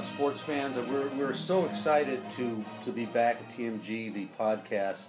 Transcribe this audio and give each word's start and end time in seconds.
uh, 0.00 0.02
sports 0.02 0.40
fans. 0.40 0.78
We're, 0.78 1.08
we're 1.08 1.34
so 1.34 1.66
excited 1.66 2.30
to, 2.30 2.64
to 2.80 2.90
be 2.90 3.04
back 3.04 3.36
at 3.36 3.50
TMG, 3.50 4.14
the 4.14 4.28
podcast. 4.38 5.08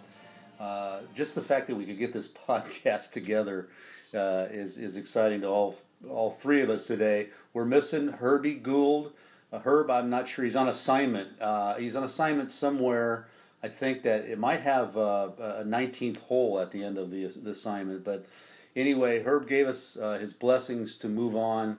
Uh, 0.60 1.00
just 1.16 1.34
the 1.34 1.42
fact 1.42 1.68
that 1.68 1.76
we 1.76 1.86
could 1.86 1.98
get 1.98 2.12
this 2.12 2.28
podcast 2.50 3.12
together 3.12 3.70
uh, 4.14 4.48
is, 4.52 4.76
is 4.76 4.98
exciting 4.98 5.42
to 5.42 5.48
all, 5.48 5.76
all 6.10 6.30
three 6.30 6.60
of 6.60 6.70
us 6.70 6.88
today. 6.88 7.30
We're 7.54 7.64
missing 7.64 8.10
Herbie 8.10 8.56
Gould. 8.56 9.14
Uh, 9.54 9.60
Herb, 9.60 9.90
I'm 9.90 10.10
not 10.10 10.28
sure. 10.28 10.44
He's 10.44 10.58
on 10.58 10.68
assignment. 10.68 11.42
Uh, 11.42 11.76
he's 11.76 11.96
on 11.96 12.04
assignment 12.04 12.52
somewhere. 12.52 13.28
I 13.64 13.70
think 13.70 14.04
that 14.04 14.26
it 14.26 14.40
might 14.40 14.62
have 14.62 14.98
a 14.98 15.64
19th 15.66 16.20
hole 16.24 16.60
at 16.60 16.72
the 16.72 16.84
end 16.84 16.98
of 16.98 17.12
the, 17.12 17.28
the 17.28 17.52
assignment. 17.52 18.04
But 18.04 18.26
anyway, 18.76 19.24
Herb 19.24 19.48
gave 19.48 19.68
us 19.68 19.94
his 20.20 20.34
blessings 20.34 20.98
to 20.98 21.08
move 21.08 21.36
on. 21.36 21.78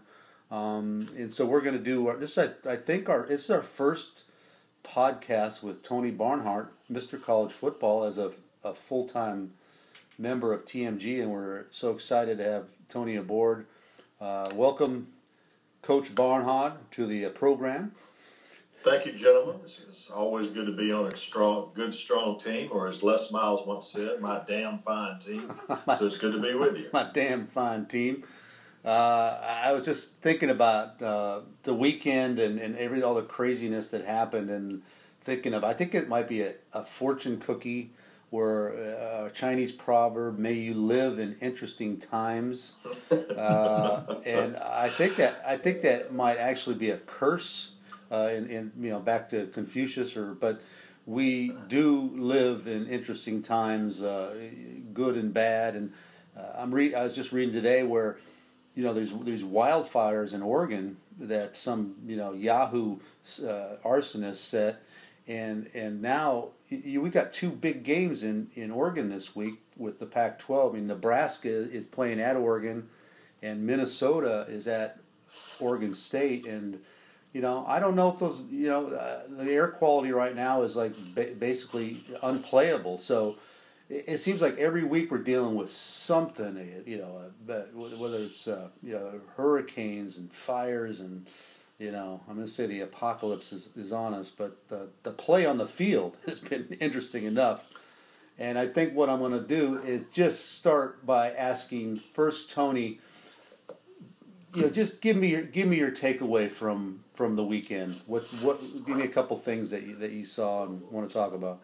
Um, 0.53 1.09
and 1.17 1.33
so 1.33 1.47
we're 1.47 1.63
going 1.63 1.79
to 1.79 1.83
do 1.83 2.09
our, 2.09 2.17
this. 2.17 2.37
I, 2.37 2.51
I 2.69 2.77
think 2.77 3.09
our 3.09 3.27
this 3.27 3.45
is 3.45 3.51
our 3.51 3.63
first 3.63 4.25
podcast 4.85 5.63
with 5.63 5.83
Tony 5.83 6.11
Barnhart, 6.11 6.75
Mr. 6.93 7.21
College 7.21 7.53
Football, 7.53 8.05
as 8.05 8.19
a, 8.19 8.33
a 8.63 8.75
full 8.75 9.09
time 9.09 9.55
member 10.19 10.53
of 10.53 10.67
TMG, 10.67 11.23
and 11.23 11.31
we're 11.31 11.65
so 11.71 11.91
excited 11.91 12.37
to 12.37 12.45
have 12.45 12.69
Tony 12.87 13.17
aboard. 13.17 13.65
Uh, 14.21 14.51
welcome, 14.55 15.09
Coach 15.81 16.15
Barnhart, 16.15 16.91
to 16.93 17.07
the 17.07 17.25
uh, 17.25 17.31
program. 17.31 17.93
Thank 18.85 19.07
you, 19.07 19.13
gentlemen. 19.13 19.61
It's 19.65 20.11
always 20.11 20.51
good 20.51 20.67
to 20.67 20.73
be 20.73 20.93
on 20.93 21.07
a 21.07 21.17
strong, 21.17 21.71
good, 21.73 21.95
strong 21.95 22.39
team, 22.39 22.69
or 22.73 22.89
as 22.89 23.03
Les 23.03 23.31
Miles 23.33 23.67
once 23.67 23.89
said, 23.89 24.21
"My 24.21 24.43
damn 24.47 24.81
fine 24.81 25.19
team." 25.19 25.51
so 25.97 26.05
it's 26.05 26.19
good 26.19 26.35
to 26.35 26.41
be 26.41 26.53
with 26.53 26.77
you. 26.77 26.91
My 26.93 27.09
damn 27.11 27.47
fine 27.47 27.87
team. 27.87 28.25
Uh, 28.85 29.39
I 29.65 29.73
was 29.73 29.85
just 29.85 30.15
thinking 30.15 30.51
about 30.51 31.01
uh, 31.01 31.41
the 31.63 31.75
weekend 31.75 32.41
and, 32.41 32.59
and 32.59 32.77
every 32.77 33.03
all 33.03 33.15
the 33.15 33.23
craziness 33.23 33.89
that 33.91 34.05
happened, 34.05 34.51
and 34.51 34.83
thinking 35.21 35.55
of 35.55 35.63
I 35.63 35.73
think 35.73 35.95
it 35.95 36.09
might 36.09 36.29
be 36.29 36.43
a, 36.43 36.55
a 36.73 36.83
fortune 36.83 37.39
cookie 37.39 37.91
or 38.33 38.73
uh, 38.75 39.27
a 39.27 39.31
Chinese 39.33 39.71
proverb, 39.71 40.37
"May 40.37 40.55
you 40.55 40.75
live 40.75 41.21
in 41.21 41.37
interesting 41.41 41.97
times," 41.97 42.75
uh, 43.37 44.17
and 44.27 44.57
I 44.57 44.89
think 44.89 45.17
that 45.17 45.41
I 45.47 45.57
think 45.59 45.83
that 45.83 46.13
might 46.13 46.39
actually 46.39 46.77
be 46.77 46.91
a 46.91 46.99
curse. 46.99 47.73
Uh, 48.11 48.29
in, 48.31 48.47
in 48.49 48.73
you 48.79 48.91
know 48.91 49.01
back 49.01 49.31
to 49.31 49.47
Confucius, 49.47 50.17
or 50.17 50.35
but 50.35 50.61
we 51.07 51.55
do 51.69 52.11
live 52.15 52.67
in 52.67 52.87
interesting 52.87 53.41
times, 53.41 54.03
uh, 54.03 54.35
good 54.93 55.17
and 55.17 55.33
bad, 55.33 55.77
and 55.77 55.93
I'm 56.37 56.75
re- 56.75 56.95
I 56.95 57.05
was 57.05 57.15
just 57.15 57.33
reading 57.33 57.55
today 57.55 57.85
where 57.85 58.19
you 58.75 58.83
know, 58.83 58.95
there's 58.95 59.13
there's 59.13 59.45
wildfires 59.45 60.33
in 60.33 60.43
Oregon 60.43 60.97
that 61.19 61.57
some 61.57 61.97
you 62.07 62.17
know 62.17 62.33
Yahoo 62.33 62.97
uh, 63.41 63.77
arsonist 63.85 64.37
set, 64.37 64.83
and 65.27 65.69
and 65.75 66.01
now 66.01 66.51
you, 66.69 67.01
we 67.01 67.11
got 67.11 67.33
two 67.33 67.51
big 67.51 67.83
games 67.83 68.23
in 68.23 68.49
in 68.55 68.71
Oregon 68.71 69.11
this 69.11 69.37
week 69.37 69.61
with 69.77 69.99
the 69.99 70.07
Pac-12. 70.07 70.71
I 70.71 70.75
mean, 70.75 70.87
Nebraska 70.87 71.49
is 71.49 71.85
playing 71.85 72.21
at 72.21 72.37
Oregon, 72.37 72.89
and 73.43 73.67
Minnesota 73.67 74.47
is 74.49 74.67
at 74.67 74.99
Oregon 75.61 75.93
State, 75.93 76.47
and 76.47 76.81
you 77.35 77.43
know 77.43 77.65
I 77.69 77.79
don't 77.79 77.95
know 77.95 78.11
if 78.11 78.19
those 78.19 78.43
you 78.51 78.69
know 78.69 78.89
uh, 78.89 79.23
the 79.29 79.53
air 79.53 79.69
quality 79.69 80.13
right 80.13 80.35
now 80.35 80.63
is 80.63 80.77
like 80.77 80.95
ba- 81.15 81.35
basically 81.39 82.05
unplayable. 82.23 82.97
So 82.97 83.37
it 83.93 84.19
seems 84.19 84.41
like 84.41 84.57
every 84.57 84.85
week 84.85 85.11
we're 85.11 85.19
dealing 85.19 85.55
with 85.55 85.71
something, 85.71 86.57
eh, 86.57 86.81
you 86.87 86.99
know, 86.99 87.31
uh, 87.49 87.61
whether 87.75 88.17
it's 88.17 88.49
uh, 88.49 88.69
you 88.83 88.95
know 88.95 89.21
hurricanes 89.37 90.17
and 90.17 90.33
fires 90.33 91.01
and 91.01 91.27
you 91.79 91.93
know 91.93 92.21
I'm 92.29 92.37
going 92.37 92.47
to 92.47 92.53
say 92.53 92.67
the 92.67 92.81
apocalypse 92.81 93.53
is, 93.53 93.69
is 93.77 93.93
on 93.93 94.15
us, 94.15 94.31
but 94.31 94.69
the 94.69 94.89
the 95.03 95.11
play 95.11 95.45
on 95.45 95.59
the 95.59 95.67
field 95.67 96.17
has 96.27 96.41
been 96.41 96.77
interesting 96.81 97.25
enough. 97.25 97.67
And 98.39 98.59
I 98.59 98.67
think 98.67 98.95
what 98.95 99.11
I'm 99.11 99.19
going 99.19 99.33
to 99.33 99.47
do 99.47 99.77
is 99.77 100.05
just 100.11 100.53
start 100.53 101.05
by 101.05 101.31
asking 101.31 101.99
first 101.99 102.51
Tony. 102.51 102.99
You 104.55 104.63
know, 104.63 104.71
just 104.71 105.01
give 105.01 105.17
me 105.17 105.29
your 105.29 105.43
give 105.43 105.69
me 105.69 105.77
your 105.77 105.91
takeaway 105.91 106.51
from 106.51 107.05
from 107.13 107.37
the 107.37 107.45
weekend. 107.45 108.01
What 108.07 108.23
what? 108.43 108.59
Give 108.87 108.97
me 108.97 109.05
a 109.05 109.09
couple 109.09 109.37
things 109.37 109.69
that 109.71 109.83
you, 109.83 109.97
that 109.97 110.13
you 110.13 110.25
saw 110.25 110.65
and 110.65 110.83
want 110.91 111.09
to 111.09 111.13
talk 111.13 111.35
about. 111.35 111.61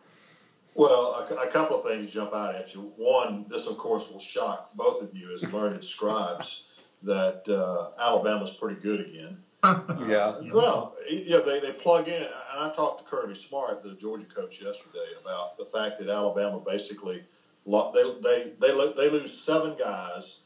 Well, 0.79 1.27
a, 1.29 1.35
a, 1.35 1.49
couple 1.49 1.77
of 1.77 1.83
things 1.83 2.13
jump 2.13 2.33
out 2.33 2.55
at 2.55 2.73
you. 2.73 2.93
One, 2.97 3.47
this 3.49 3.67
of 3.67 3.77
course 3.79 4.09
will 4.13 4.21
shock 4.21 4.71
both 4.77 5.03
of 5.03 5.13
you 5.13 5.35
as 5.35 5.53
learned 5.53 5.85
scribes 5.85 6.63
that 7.03 7.43
uh, 7.49 8.01
Alabama's 8.01 8.53
pretty 8.53 8.81
good 8.81 9.01
again. 9.01 9.39
yeah. 10.09 10.39
Well, 10.55 10.95
yeah, 11.11 11.41
they, 11.41 11.59
they 11.59 11.73
plug 11.73 12.07
in. 12.07 12.23
And 12.23 12.61
I 12.61 12.71
talked 12.71 13.05
to 13.05 13.11
Kirby 13.11 13.35
Smart, 13.35 13.83
the 13.83 13.95
Georgia 13.95 14.27
coach, 14.33 14.63
yesterday 14.63 15.09
about 15.21 15.59
the 15.59 15.65
fact 15.65 15.99
that 15.99 16.09
Alabama 16.09 16.63
basically 16.65 17.25
they 17.67 18.15
they 18.23 18.53
they 18.61 18.93
they 18.97 19.11
lose 19.11 19.37
seven 19.37 19.75
guys, 19.77 20.43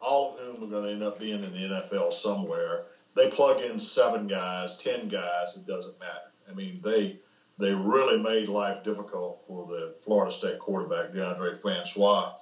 all 0.00 0.38
of 0.38 0.38
whom 0.38 0.68
are 0.68 0.70
going 0.70 0.84
to 0.84 0.92
end 0.92 1.02
up 1.02 1.18
being 1.18 1.42
in 1.42 1.52
the 1.52 1.82
NFL 1.82 2.12
somewhere. 2.12 2.84
They 3.16 3.28
plug 3.28 3.60
in 3.60 3.80
seven 3.80 4.28
guys, 4.28 4.76
ten 4.76 5.08
guys. 5.08 5.56
It 5.56 5.66
doesn't 5.66 5.98
matter. 5.98 6.30
I 6.48 6.54
mean, 6.54 6.80
they 6.84 7.18
they 7.58 7.72
really 7.72 8.18
made 8.18 8.48
life 8.48 8.82
difficult 8.82 9.44
for 9.46 9.66
the 9.66 9.94
Florida 10.02 10.32
State 10.32 10.58
quarterback 10.58 11.12
Deondre 11.12 11.60
Francois, 11.60 12.32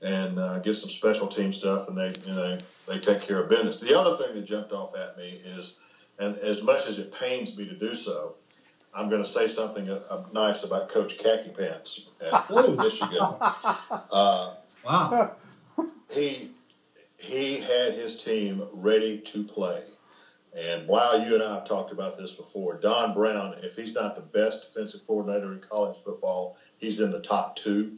and 0.00 0.38
uh, 0.38 0.58
get 0.60 0.76
some 0.76 0.90
special 0.90 1.26
team 1.26 1.52
stuff, 1.52 1.88
and 1.88 1.96
they 1.96 2.14
you 2.26 2.34
know 2.34 2.58
they 2.86 2.98
take 2.98 3.20
care 3.20 3.42
of 3.42 3.48
business. 3.48 3.80
The 3.80 3.98
other 3.98 4.16
thing 4.16 4.34
that 4.34 4.44
jumped 4.44 4.72
off 4.72 4.94
at 4.96 5.16
me 5.16 5.40
is, 5.44 5.74
and 6.18 6.36
as 6.38 6.62
much 6.62 6.86
as 6.86 6.98
it 6.98 7.12
pains 7.12 7.56
me 7.56 7.66
to 7.66 7.74
do 7.74 7.94
so, 7.94 8.36
I'm 8.94 9.08
going 9.08 9.22
to 9.22 9.28
say 9.28 9.48
something 9.48 9.88
uh, 9.88 10.00
uh, 10.10 10.24
nice 10.32 10.62
about 10.62 10.88
Coach 10.88 11.18
Khaki 11.18 11.50
Pants 11.50 12.02
at 12.20 12.50
Michigan. 12.76 13.18
Uh, 14.12 14.54
wow. 14.84 15.36
he 16.10 16.50
he 17.16 17.58
had 17.58 17.94
his 17.94 18.16
team 18.16 18.62
ready 18.72 19.18
to 19.18 19.44
play. 19.44 19.82
And 20.56 20.88
wow, 20.88 21.14
you 21.14 21.34
and 21.34 21.42
I 21.42 21.54
have 21.54 21.68
talked 21.68 21.92
about 21.92 22.18
this 22.18 22.32
before. 22.32 22.74
Don 22.74 23.14
Brown, 23.14 23.54
if 23.62 23.76
he's 23.76 23.94
not 23.94 24.16
the 24.16 24.20
best 24.20 24.72
defensive 24.72 25.06
coordinator 25.06 25.52
in 25.52 25.60
college 25.60 25.96
football, 26.02 26.56
he's 26.78 27.00
in 27.00 27.10
the 27.10 27.20
top 27.20 27.56
two. 27.56 27.96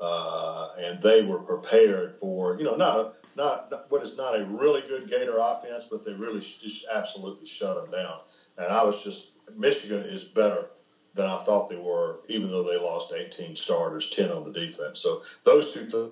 Uh, 0.00 0.70
and 0.78 1.02
they 1.02 1.20
were 1.20 1.40
prepared 1.40 2.14
for, 2.18 2.56
you 2.56 2.64
know, 2.64 2.74
not 2.74 3.16
not, 3.36 3.70
not 3.70 3.90
what 3.90 4.02
is 4.02 4.16
not 4.16 4.38
a 4.38 4.44
really 4.44 4.80
good 4.82 5.08
Gator 5.08 5.36
offense, 5.38 5.84
but 5.90 6.04
they 6.04 6.12
really 6.12 6.40
just 6.40 6.86
absolutely 6.90 7.46
shut 7.46 7.76
them 7.76 7.90
down. 7.90 8.20
And 8.56 8.66
I 8.66 8.82
was 8.82 9.02
just 9.02 9.32
Michigan 9.56 10.00
is 10.00 10.24
better 10.24 10.66
than 11.14 11.26
I 11.26 11.42
thought 11.44 11.68
they 11.68 11.76
were, 11.76 12.20
even 12.28 12.50
though 12.50 12.62
they 12.62 12.78
lost 12.78 13.12
18 13.12 13.56
starters, 13.56 14.10
10 14.10 14.30
on 14.30 14.44
the 14.44 14.52
defense. 14.52 15.00
So 15.00 15.22
those 15.44 15.72
two 15.72 15.86
th- 15.86 16.10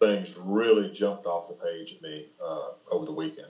things 0.00 0.36
really 0.36 0.90
jumped 0.90 1.26
off 1.26 1.48
the 1.48 1.54
page 1.54 1.94
at 1.94 2.02
me 2.02 2.26
uh, 2.42 2.70
over 2.90 3.06
the 3.06 3.12
weekend. 3.12 3.48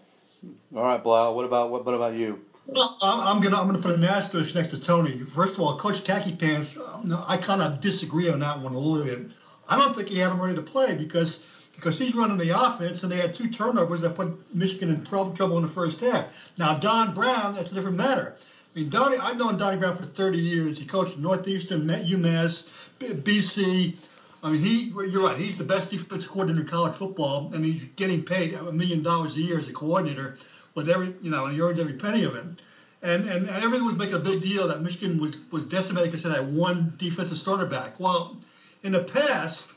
All 0.75 0.83
right, 0.83 1.03
Blau. 1.03 1.33
What 1.33 1.45
about 1.45 1.71
what, 1.71 1.85
what 1.85 1.95
about 1.95 2.15
you? 2.15 2.41
Well, 2.67 2.97
I'm 3.03 3.41
gonna 3.41 3.61
I'm 3.61 3.67
gonna 3.67 3.83
put 3.83 3.95
an 3.95 4.05
asterisk 4.05 4.55
next 4.55 4.71
to 4.71 4.79
Tony. 4.79 5.19
First 5.21 5.55
of 5.55 5.61
all, 5.61 5.79
Coach 5.79 6.05
Khaki 6.05 6.37
Pants, 6.37 6.77
um, 6.77 7.25
I 7.27 7.37
kind 7.37 7.61
of 7.61 7.81
disagree 7.81 8.29
on 8.31 8.41
that 8.41 8.61
one 8.61 8.75
a 8.75 8.79
little 8.79 9.05
bit. 9.05 9.33
I 9.69 9.77
don't 9.77 9.95
think 9.95 10.09
he 10.09 10.19
had 10.19 10.33
him 10.33 10.41
ready 10.41 10.55
to 10.55 10.63
play 10.63 10.95
because 10.95 11.41
because 11.75 11.99
he's 11.99 12.15
running 12.15 12.39
the 12.39 12.51
offense 12.51 13.03
and 13.03 13.11
they 13.11 13.17
had 13.17 13.35
two 13.35 13.51
turnovers 13.51 14.01
that 14.03 14.15
put 14.15 14.55
Michigan 14.55 14.91
in 14.91 15.05
trouble 15.05 15.57
in 15.57 15.63
the 15.63 15.73
first 15.73 16.01
half. 16.01 16.27
Now 16.57 16.75
Don 16.75 17.15
Brown, 17.15 17.55
that's 17.55 17.73
a 17.73 17.75
different 17.75 17.97
matter. 17.97 18.37
I 18.75 18.79
mean, 18.79 18.91
Donnie, 18.91 19.19
I've 19.19 19.37
known 19.37 19.59
Donnie 19.59 19.79
Brown 19.79 19.97
for 19.97 20.07
30 20.07 20.39
years. 20.39 20.79
He 20.79 20.87
coached 20.87 21.19
Northeastern, 21.19 21.87
UMass, 21.87 22.69
BC, 23.01 23.97
I 24.43 24.51
mean, 24.51 24.61
he 24.61 24.85
you're 24.89 25.23
right. 25.23 25.39
He's 25.39 25.57
the 25.57 25.65
best 25.65 25.91
defensive 25.91 26.29
coordinator 26.29 26.63
in 26.63 26.69
college 26.69 26.97
football, 26.97 27.53
and 27.55 27.65
he's 27.65 27.85
getting 27.95 28.25
paid 28.25 28.55
a 28.55 28.73
million 28.73 29.03
dollars 29.03 29.37
a 29.37 29.41
year 29.41 29.59
as 29.59 29.69
a 29.69 29.73
coordinator, 29.73 30.37
with 30.75 30.89
every 30.91 31.15
you 31.23 31.31
know, 31.31 31.47
and 31.47 31.55
he 31.55 31.61
earns 31.61 31.79
every 31.79 31.95
penny 31.95 32.25
of 32.25 32.35
it. 32.35 32.45
And, 33.05 33.29
and, 33.29 33.49
everyone 33.49 33.87
was 33.87 33.97
making 33.97 34.15
a 34.15 34.21
big 34.21 34.43
deal 34.43 34.69
that 34.69 34.83
Michigan 34.83 35.21
was 35.21 35.37
was 35.51 35.65
decimated 35.65 36.11
because 36.11 36.25
they 36.25 36.31
had 36.31 36.55
one 36.55 36.93
defensive 36.99 37.39
starter 37.39 37.67
back. 37.67 38.01
Well, 38.01 38.37
in 38.83 38.93
the 38.93 39.05
past, 39.05 39.69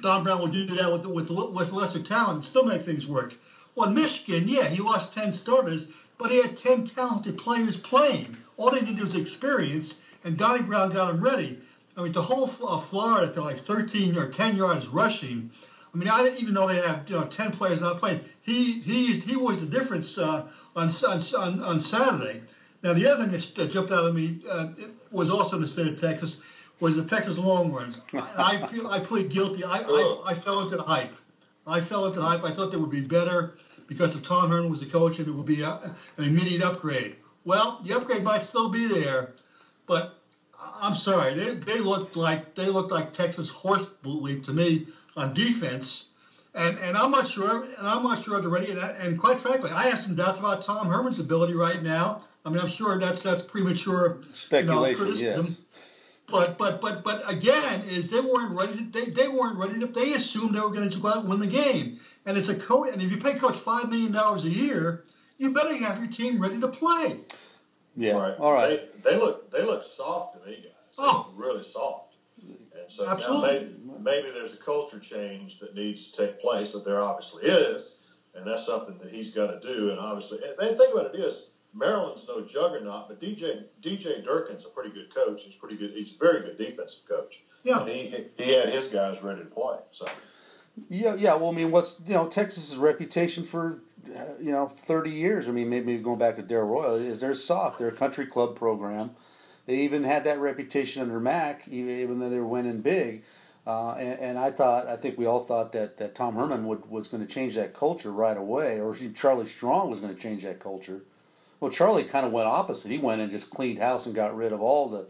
Don 0.00 0.22
Brown 0.22 0.40
would 0.42 0.52
do 0.52 0.64
that 0.66 0.92
with 0.92 1.06
with 1.06 1.30
with 1.30 1.72
lesser 1.72 2.02
talent 2.02 2.36
and 2.36 2.44
still 2.44 2.64
make 2.64 2.84
things 2.84 3.06
work. 3.06 3.34
Well, 3.74 3.88
in 3.88 3.94
Michigan, 3.94 4.46
yeah, 4.46 4.68
he 4.68 4.80
lost 4.80 5.12
ten 5.12 5.34
starters, 5.34 5.86
but 6.18 6.30
he 6.30 6.36
had 6.36 6.56
ten 6.56 6.86
talented 6.86 7.36
players 7.36 7.76
playing. 7.76 8.36
All 8.56 8.70
they 8.70 8.80
needed 8.80 9.04
was 9.04 9.16
experience, 9.16 9.96
and 10.22 10.36
Donnie 10.36 10.62
Brown 10.62 10.90
got 10.90 11.08
them 11.08 11.20
ready. 11.20 11.58
I 11.96 12.02
mean, 12.02 12.12
the 12.12 12.22
whole 12.22 12.50
uh, 12.66 12.80
Florida 12.80 13.32
to 13.34 13.42
like 13.42 13.64
13 13.64 14.16
or 14.16 14.28
10 14.28 14.56
yards 14.56 14.86
rushing. 14.86 15.50
I 15.94 15.98
mean, 15.98 16.08
I 16.08 16.22
didn't 16.22 16.40
even 16.40 16.54
know 16.54 16.68
they 16.68 16.76
have 16.76 17.08
you 17.08 17.18
know 17.18 17.24
10 17.26 17.52
players 17.52 17.80
not 17.80 17.98
playing. 17.98 18.20
He 18.42 18.80
he 18.80 19.18
he 19.20 19.36
was 19.36 19.60
the 19.60 19.66
difference 19.66 20.16
uh, 20.16 20.46
on, 20.74 20.90
on 21.06 21.62
on 21.62 21.80
Saturday. 21.80 22.42
Now 22.82 22.94
the 22.94 23.06
other 23.06 23.28
thing 23.28 23.42
that 23.56 23.70
jumped 23.70 23.92
out 23.92 24.06
at 24.06 24.14
me 24.14 24.40
uh, 24.50 24.68
was 25.10 25.28
also 25.30 25.56
in 25.56 25.62
the 25.62 25.68
state 25.68 25.86
of 25.88 26.00
Texas 26.00 26.38
was 26.80 26.96
the 26.96 27.04
Texas 27.04 27.36
Longhorns. 27.36 27.98
I 28.14 28.68
I, 28.88 28.96
I 28.96 29.00
plead 29.00 29.28
guilty. 29.28 29.64
I, 29.64 29.80
I 29.80 30.22
I 30.28 30.34
fell 30.34 30.60
into 30.60 30.76
the 30.76 30.82
hype. 30.82 31.14
I 31.66 31.80
fell 31.80 32.06
into 32.06 32.20
the 32.20 32.26
hype. 32.26 32.42
I 32.42 32.52
thought 32.52 32.70
they 32.70 32.78
would 32.78 32.90
be 32.90 33.02
better 33.02 33.54
because 33.86 34.16
if 34.16 34.22
Tom 34.22 34.50
Herman 34.50 34.70
was 34.70 34.80
the 34.80 34.86
coach 34.86 35.18
and 35.18 35.28
it 35.28 35.32
would 35.32 35.46
be 35.46 35.60
a, 35.60 35.94
an 36.16 36.24
immediate 36.24 36.62
upgrade. 36.62 37.16
well, 37.44 37.80
the 37.84 37.92
upgrade 37.94 38.22
might 38.22 38.44
still 38.44 38.70
be 38.70 38.86
there, 38.86 39.34
but 39.86 40.21
I'm 40.80 40.94
sorry, 40.94 41.34
they, 41.34 41.54
they 41.54 41.78
looked 41.78 42.16
like 42.16 42.54
they 42.54 42.66
looked 42.66 42.90
like 42.90 43.14
Texas 43.14 43.48
horse 43.48 43.86
boot 44.02 44.44
to 44.44 44.52
me 44.52 44.86
on 45.16 45.34
defense, 45.34 46.06
and 46.54 46.78
and 46.78 46.96
I'm 46.96 47.10
not 47.10 47.28
sure, 47.28 47.64
and 47.64 47.86
I'm 47.86 48.02
not 48.02 48.24
sure 48.24 48.40
they're 48.40 48.50
ready. 48.50 48.72
And, 48.72 48.80
and 48.80 49.18
quite 49.18 49.40
frankly, 49.40 49.70
I 49.70 49.84
have 49.84 50.02
some 50.02 50.14
doubts 50.14 50.38
about 50.38 50.64
Tom 50.64 50.88
Herman's 50.88 51.18
ability 51.18 51.54
right 51.54 51.82
now. 51.82 52.24
I 52.44 52.50
mean, 52.50 52.60
I'm 52.60 52.70
sure 52.70 52.98
that's 52.98 53.22
that's 53.22 53.42
premature 53.42 54.18
speculation. 54.32 55.06
You 55.08 55.12
know, 55.12 55.18
yes. 55.42 55.58
But 56.28 56.58
but 56.58 56.80
but 56.80 57.04
but 57.04 57.28
again, 57.30 57.82
is 57.82 58.08
they 58.08 58.20
weren't 58.20 58.52
ready. 58.56 58.76
To, 58.78 58.84
they 58.90 59.10
they 59.10 59.28
weren't 59.28 59.58
ready. 59.58 59.78
To, 59.80 59.86
they 59.86 60.14
assumed 60.14 60.54
they 60.54 60.60
were 60.60 60.70
going 60.70 60.88
to 60.88 60.98
go 60.98 61.08
out 61.08 61.18
and 61.18 61.28
win 61.28 61.40
the 61.40 61.46
game. 61.46 62.00
And 62.26 62.38
it's 62.38 62.48
a 62.48 62.54
coach. 62.54 62.90
And 62.92 63.02
if 63.02 63.10
you 63.10 63.18
pay 63.18 63.34
coach 63.34 63.56
five 63.56 63.88
million 63.88 64.12
dollars 64.12 64.44
a 64.44 64.50
year, 64.50 65.04
you 65.38 65.52
better 65.52 65.76
have 65.76 65.98
your 65.98 66.10
team 66.10 66.40
ready 66.40 66.60
to 66.60 66.68
play. 66.68 67.20
Yeah. 67.96 68.12
Right. 68.12 68.38
All 68.38 68.52
right. 68.52 69.02
They, 69.02 69.10
they 69.10 69.16
look 69.16 69.50
they 69.50 69.62
look 69.62 69.84
soft 69.84 70.38
to 70.38 70.48
me, 70.48 70.56
guys. 70.56 70.96
They 70.96 71.02
oh. 71.04 71.32
really 71.36 71.62
soft. 71.62 72.14
And 72.38 72.90
so 72.90 73.08
Absolutely. 73.08 73.48
now 73.86 74.02
maybe, 74.02 74.22
maybe 74.22 74.30
there's 74.30 74.52
a 74.52 74.56
culture 74.56 74.98
change 74.98 75.60
that 75.60 75.74
needs 75.74 76.10
to 76.10 76.26
take 76.26 76.40
place. 76.40 76.72
That 76.72 76.84
there 76.84 77.00
obviously 77.00 77.44
is, 77.44 77.98
and 78.34 78.46
that's 78.46 78.66
something 78.66 78.98
that 78.98 79.12
he's 79.12 79.30
got 79.30 79.48
to 79.48 79.60
do. 79.60 79.90
And 79.90 79.98
obviously, 79.98 80.40
and 80.42 80.56
the 80.58 80.76
thing 80.76 80.92
about 80.92 81.14
it 81.14 81.20
is 81.20 81.44
Maryland's 81.74 82.26
no 82.28 82.42
juggernaut, 82.42 83.08
but 83.08 83.20
DJ 83.20 83.64
DJ 83.82 84.24
Durkin's 84.24 84.64
a 84.64 84.68
pretty 84.68 84.90
good 84.90 85.14
coach. 85.14 85.44
He's 85.44 85.54
pretty 85.54 85.76
good. 85.76 85.92
He's 85.92 86.14
a 86.14 86.18
very 86.18 86.42
good 86.42 86.58
defensive 86.58 87.06
coach. 87.08 87.42
Yeah. 87.64 87.80
And 87.80 87.88
he 87.88 88.26
he 88.36 88.52
had 88.52 88.68
his 88.68 88.88
guys 88.88 89.22
ready 89.22 89.40
to 89.40 89.46
play. 89.46 89.78
So. 89.92 90.06
Yeah, 90.88 91.14
yeah. 91.16 91.34
Well, 91.34 91.50
I 91.50 91.54
mean, 91.54 91.70
what's 91.70 92.00
you 92.06 92.14
know 92.14 92.26
Texas's 92.26 92.76
reputation 92.76 93.44
for 93.44 93.82
you 94.06 94.50
know 94.50 94.66
thirty 94.66 95.10
years? 95.10 95.48
I 95.48 95.50
mean, 95.52 95.68
maybe 95.70 95.96
going 95.98 96.18
back 96.18 96.36
to 96.36 96.42
Darrell 96.42 96.68
Royal 96.68 96.94
is 96.96 97.20
they're 97.20 97.34
soft. 97.34 97.78
They're 97.78 97.88
a 97.88 97.92
country 97.92 98.26
club 98.26 98.56
program. 98.56 99.10
They 99.66 99.76
even 99.78 100.04
had 100.04 100.24
that 100.24 100.40
reputation 100.40 101.02
under 101.02 101.20
Mack, 101.20 101.68
even 101.68 102.18
though 102.18 102.28
they 102.28 102.38
were 102.38 102.46
winning 102.46 102.80
big. 102.80 103.22
Uh, 103.64 103.92
and, 103.92 104.18
and, 104.18 104.38
I 104.40 104.50
thought, 104.50 104.88
I 104.88 104.96
think 104.96 105.16
we 105.16 105.26
all 105.26 105.38
thought 105.38 105.70
that, 105.70 105.96
that 105.98 106.16
Tom 106.16 106.34
Herman 106.34 106.66
would, 106.66 106.90
was 106.90 107.06
going 107.06 107.24
to 107.24 107.32
change 107.32 107.54
that 107.54 107.74
culture 107.74 108.10
right 108.10 108.36
away, 108.36 108.80
or 108.80 108.92
Charlie 109.14 109.46
Strong 109.46 109.88
was 109.88 110.00
going 110.00 110.12
to 110.12 110.20
change 110.20 110.42
that 110.42 110.58
culture. 110.58 111.02
Well, 111.60 111.70
Charlie 111.70 112.02
kind 112.02 112.26
of 112.26 112.32
went 112.32 112.48
opposite. 112.48 112.90
He 112.90 112.98
went 112.98 113.20
and 113.20 113.30
just 113.30 113.50
cleaned 113.50 113.78
house 113.78 114.04
and 114.06 114.16
got 114.16 114.36
rid 114.36 114.52
of 114.52 114.60
all 114.60 114.88
the 114.88 115.06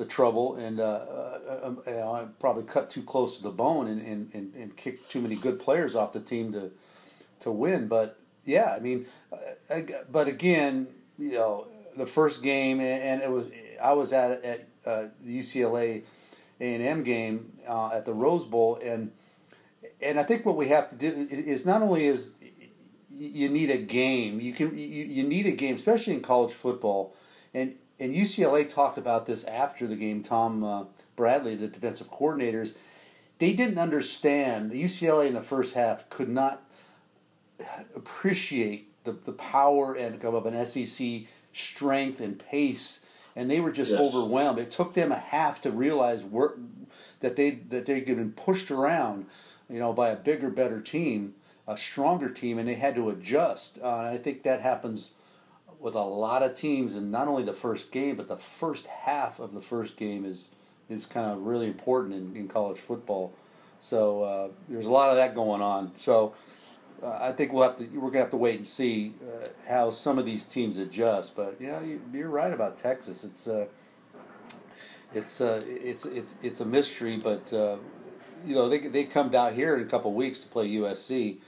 the 0.00 0.06
trouble 0.06 0.56
and 0.56 0.80
uh, 0.80 0.82
uh, 0.84 1.74
uh, 1.86 2.24
probably 2.38 2.62
cut 2.62 2.88
too 2.88 3.02
close 3.02 3.36
to 3.36 3.42
the 3.42 3.50
bone 3.50 3.86
and, 3.86 4.00
and, 4.00 4.34
and, 4.34 4.54
and 4.54 4.74
kicked 4.74 5.10
too 5.10 5.20
many 5.20 5.36
good 5.36 5.60
players 5.60 5.94
off 5.94 6.14
the 6.14 6.20
team 6.20 6.52
to 6.52 6.70
to 7.40 7.50
win. 7.50 7.86
But 7.86 8.18
yeah, 8.44 8.74
I 8.76 8.80
mean, 8.80 9.06
uh, 9.32 9.80
but 10.10 10.28
again, 10.28 10.88
you 11.18 11.32
know, 11.32 11.66
the 11.96 12.06
first 12.06 12.42
game 12.42 12.80
and 12.80 13.22
it 13.22 13.30
was 13.30 13.46
I 13.82 13.92
was 13.92 14.12
at 14.12 14.42
at 14.44 14.68
uh, 14.86 15.04
the 15.22 15.40
UCLA 15.40 16.04
A 16.60 16.74
and 16.74 16.82
M 16.82 17.02
game 17.02 17.52
uh, 17.68 17.90
at 17.92 18.06
the 18.06 18.14
Rose 18.14 18.46
Bowl 18.46 18.78
and 18.82 19.12
and 20.00 20.18
I 20.18 20.22
think 20.22 20.46
what 20.46 20.56
we 20.56 20.68
have 20.68 20.88
to 20.90 20.96
do 20.96 21.28
is 21.30 21.66
not 21.66 21.82
only 21.82 22.06
is 22.06 22.32
you 23.20 23.48
need 23.48 23.70
a 23.70 23.76
game. 23.76 24.40
You 24.40 24.52
can 24.52 24.76
you, 24.76 24.86
you 24.86 25.22
need 25.22 25.46
a 25.46 25.52
game, 25.52 25.74
especially 25.74 26.14
in 26.14 26.22
college 26.22 26.52
football. 26.52 27.14
And 27.52 27.74
and 27.98 28.14
UCLA 28.14 28.68
talked 28.68 28.96
about 28.96 29.26
this 29.26 29.44
after 29.44 29.86
the 29.86 29.96
game. 29.96 30.22
Tom 30.22 30.64
uh, 30.64 30.84
Bradley, 31.16 31.54
the 31.54 31.68
defensive 31.68 32.10
coordinators, 32.10 32.76
they 33.38 33.52
didn't 33.52 33.78
understand. 33.78 34.70
The 34.70 34.82
UCLA 34.82 35.26
in 35.26 35.34
the 35.34 35.42
first 35.42 35.74
half 35.74 36.08
could 36.08 36.30
not 36.30 36.62
appreciate 37.94 38.88
the, 39.04 39.12
the 39.12 39.32
power 39.32 39.94
and 39.94 40.22
of 40.24 40.46
an 40.46 40.64
SEC 40.64 41.22
strength 41.52 42.20
and 42.20 42.38
pace, 42.38 43.00
and 43.34 43.50
they 43.50 43.60
were 43.60 43.72
just 43.72 43.90
yes. 43.90 44.00
overwhelmed. 44.00 44.58
It 44.58 44.70
took 44.70 44.94
them 44.94 45.12
a 45.12 45.18
half 45.18 45.60
to 45.62 45.70
realize 45.70 46.24
that 47.20 47.36
they 47.36 47.50
that 47.50 47.86
they'd 47.86 48.06
been 48.06 48.32
pushed 48.32 48.70
around, 48.70 49.26
you 49.68 49.78
know, 49.78 49.92
by 49.92 50.10
a 50.10 50.16
bigger, 50.16 50.50
better 50.50 50.80
team 50.80 51.34
a 51.70 51.76
stronger 51.76 52.28
team, 52.28 52.58
and 52.58 52.68
they 52.68 52.74
had 52.74 52.96
to 52.96 53.08
adjust. 53.10 53.78
Uh, 53.80 53.98
and 53.98 54.08
I 54.08 54.18
think 54.18 54.42
that 54.42 54.60
happens 54.60 55.12
with 55.78 55.94
a 55.94 56.02
lot 56.02 56.42
of 56.42 56.54
teams, 56.54 56.96
and 56.96 57.12
not 57.12 57.28
only 57.28 57.44
the 57.44 57.52
first 57.52 57.92
game, 57.92 58.16
but 58.16 58.26
the 58.26 58.36
first 58.36 58.88
half 58.88 59.38
of 59.38 59.54
the 59.54 59.60
first 59.60 59.96
game 59.96 60.24
is 60.24 60.48
is 60.88 61.06
kind 61.06 61.30
of 61.30 61.46
really 61.46 61.68
important 61.68 62.14
in, 62.14 62.36
in 62.36 62.48
college 62.48 62.78
football. 62.78 63.32
So 63.80 64.24
uh, 64.24 64.48
there's 64.68 64.86
a 64.86 64.90
lot 64.90 65.10
of 65.10 65.16
that 65.16 65.36
going 65.36 65.62
on. 65.62 65.92
So 65.96 66.34
uh, 67.02 67.18
I 67.20 67.32
think 67.32 67.52
we'll 67.52 67.62
have 67.62 67.78
to 67.78 67.86
we're 67.98 68.10
gonna 68.10 68.20
have 68.20 68.30
to 68.30 68.36
wait 68.36 68.56
and 68.56 68.66
see 68.66 69.14
uh, 69.22 69.48
how 69.68 69.90
some 69.90 70.18
of 70.18 70.24
these 70.26 70.44
teams 70.44 70.78
adjust. 70.78 71.36
But 71.36 71.56
yeah, 71.60 71.80
you, 71.80 72.24
are 72.24 72.28
right 72.28 72.52
about 72.52 72.76
Texas. 72.76 73.24
It's 73.24 73.46
uh, 73.46 73.66
it's 75.12 75.40
uh, 75.40 75.62
it's 75.66 76.04
it's 76.04 76.34
it's 76.42 76.60
a 76.60 76.64
mystery, 76.64 77.16
but 77.16 77.52
uh, 77.52 77.76
you 78.44 78.54
know 78.54 78.68
they 78.68 78.78
they 78.88 79.04
come 79.04 79.30
down 79.30 79.54
here 79.54 79.76
in 79.76 79.82
a 79.82 79.86
couple 79.86 80.12
weeks 80.12 80.40
to 80.40 80.46
play 80.48 80.68
USC 80.68 81.38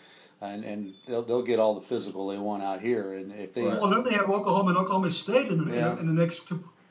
and 0.43 0.65
and 0.65 0.95
they'll, 1.07 1.23
they'll 1.23 1.43
get 1.43 1.59
all 1.59 1.75
the 1.75 1.81
physical 1.81 2.29
they 2.29 2.39
want 2.39 2.63
out 2.63 2.81
here. 2.81 3.15
And 3.15 3.33
if 3.33 3.55
they 3.55 3.63
well, 3.63 3.89
then 3.89 4.05
they 4.05 4.15
have 4.15 4.29
Oklahoma 4.29 4.71
and 4.71 4.79
Oklahoma 4.79 5.13
State 5.13 5.49
in, 5.49 5.69
yeah. 5.73 5.93
in, 5.93 6.01
in, 6.01 6.15
the 6.15 6.21
next 6.21 6.51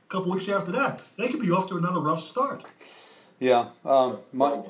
couple 0.09 0.31
weeks 0.31 0.49
after 0.49 0.71
that. 0.71 1.03
They 1.17 1.27
could 1.27 1.41
be 1.41 1.51
off 1.51 1.67
to 1.69 1.77
another 1.77 1.99
rough 1.99 2.23
start. 2.23 2.63
Yeah, 3.41 3.69
um, 3.83 4.19
my, 4.31 4.61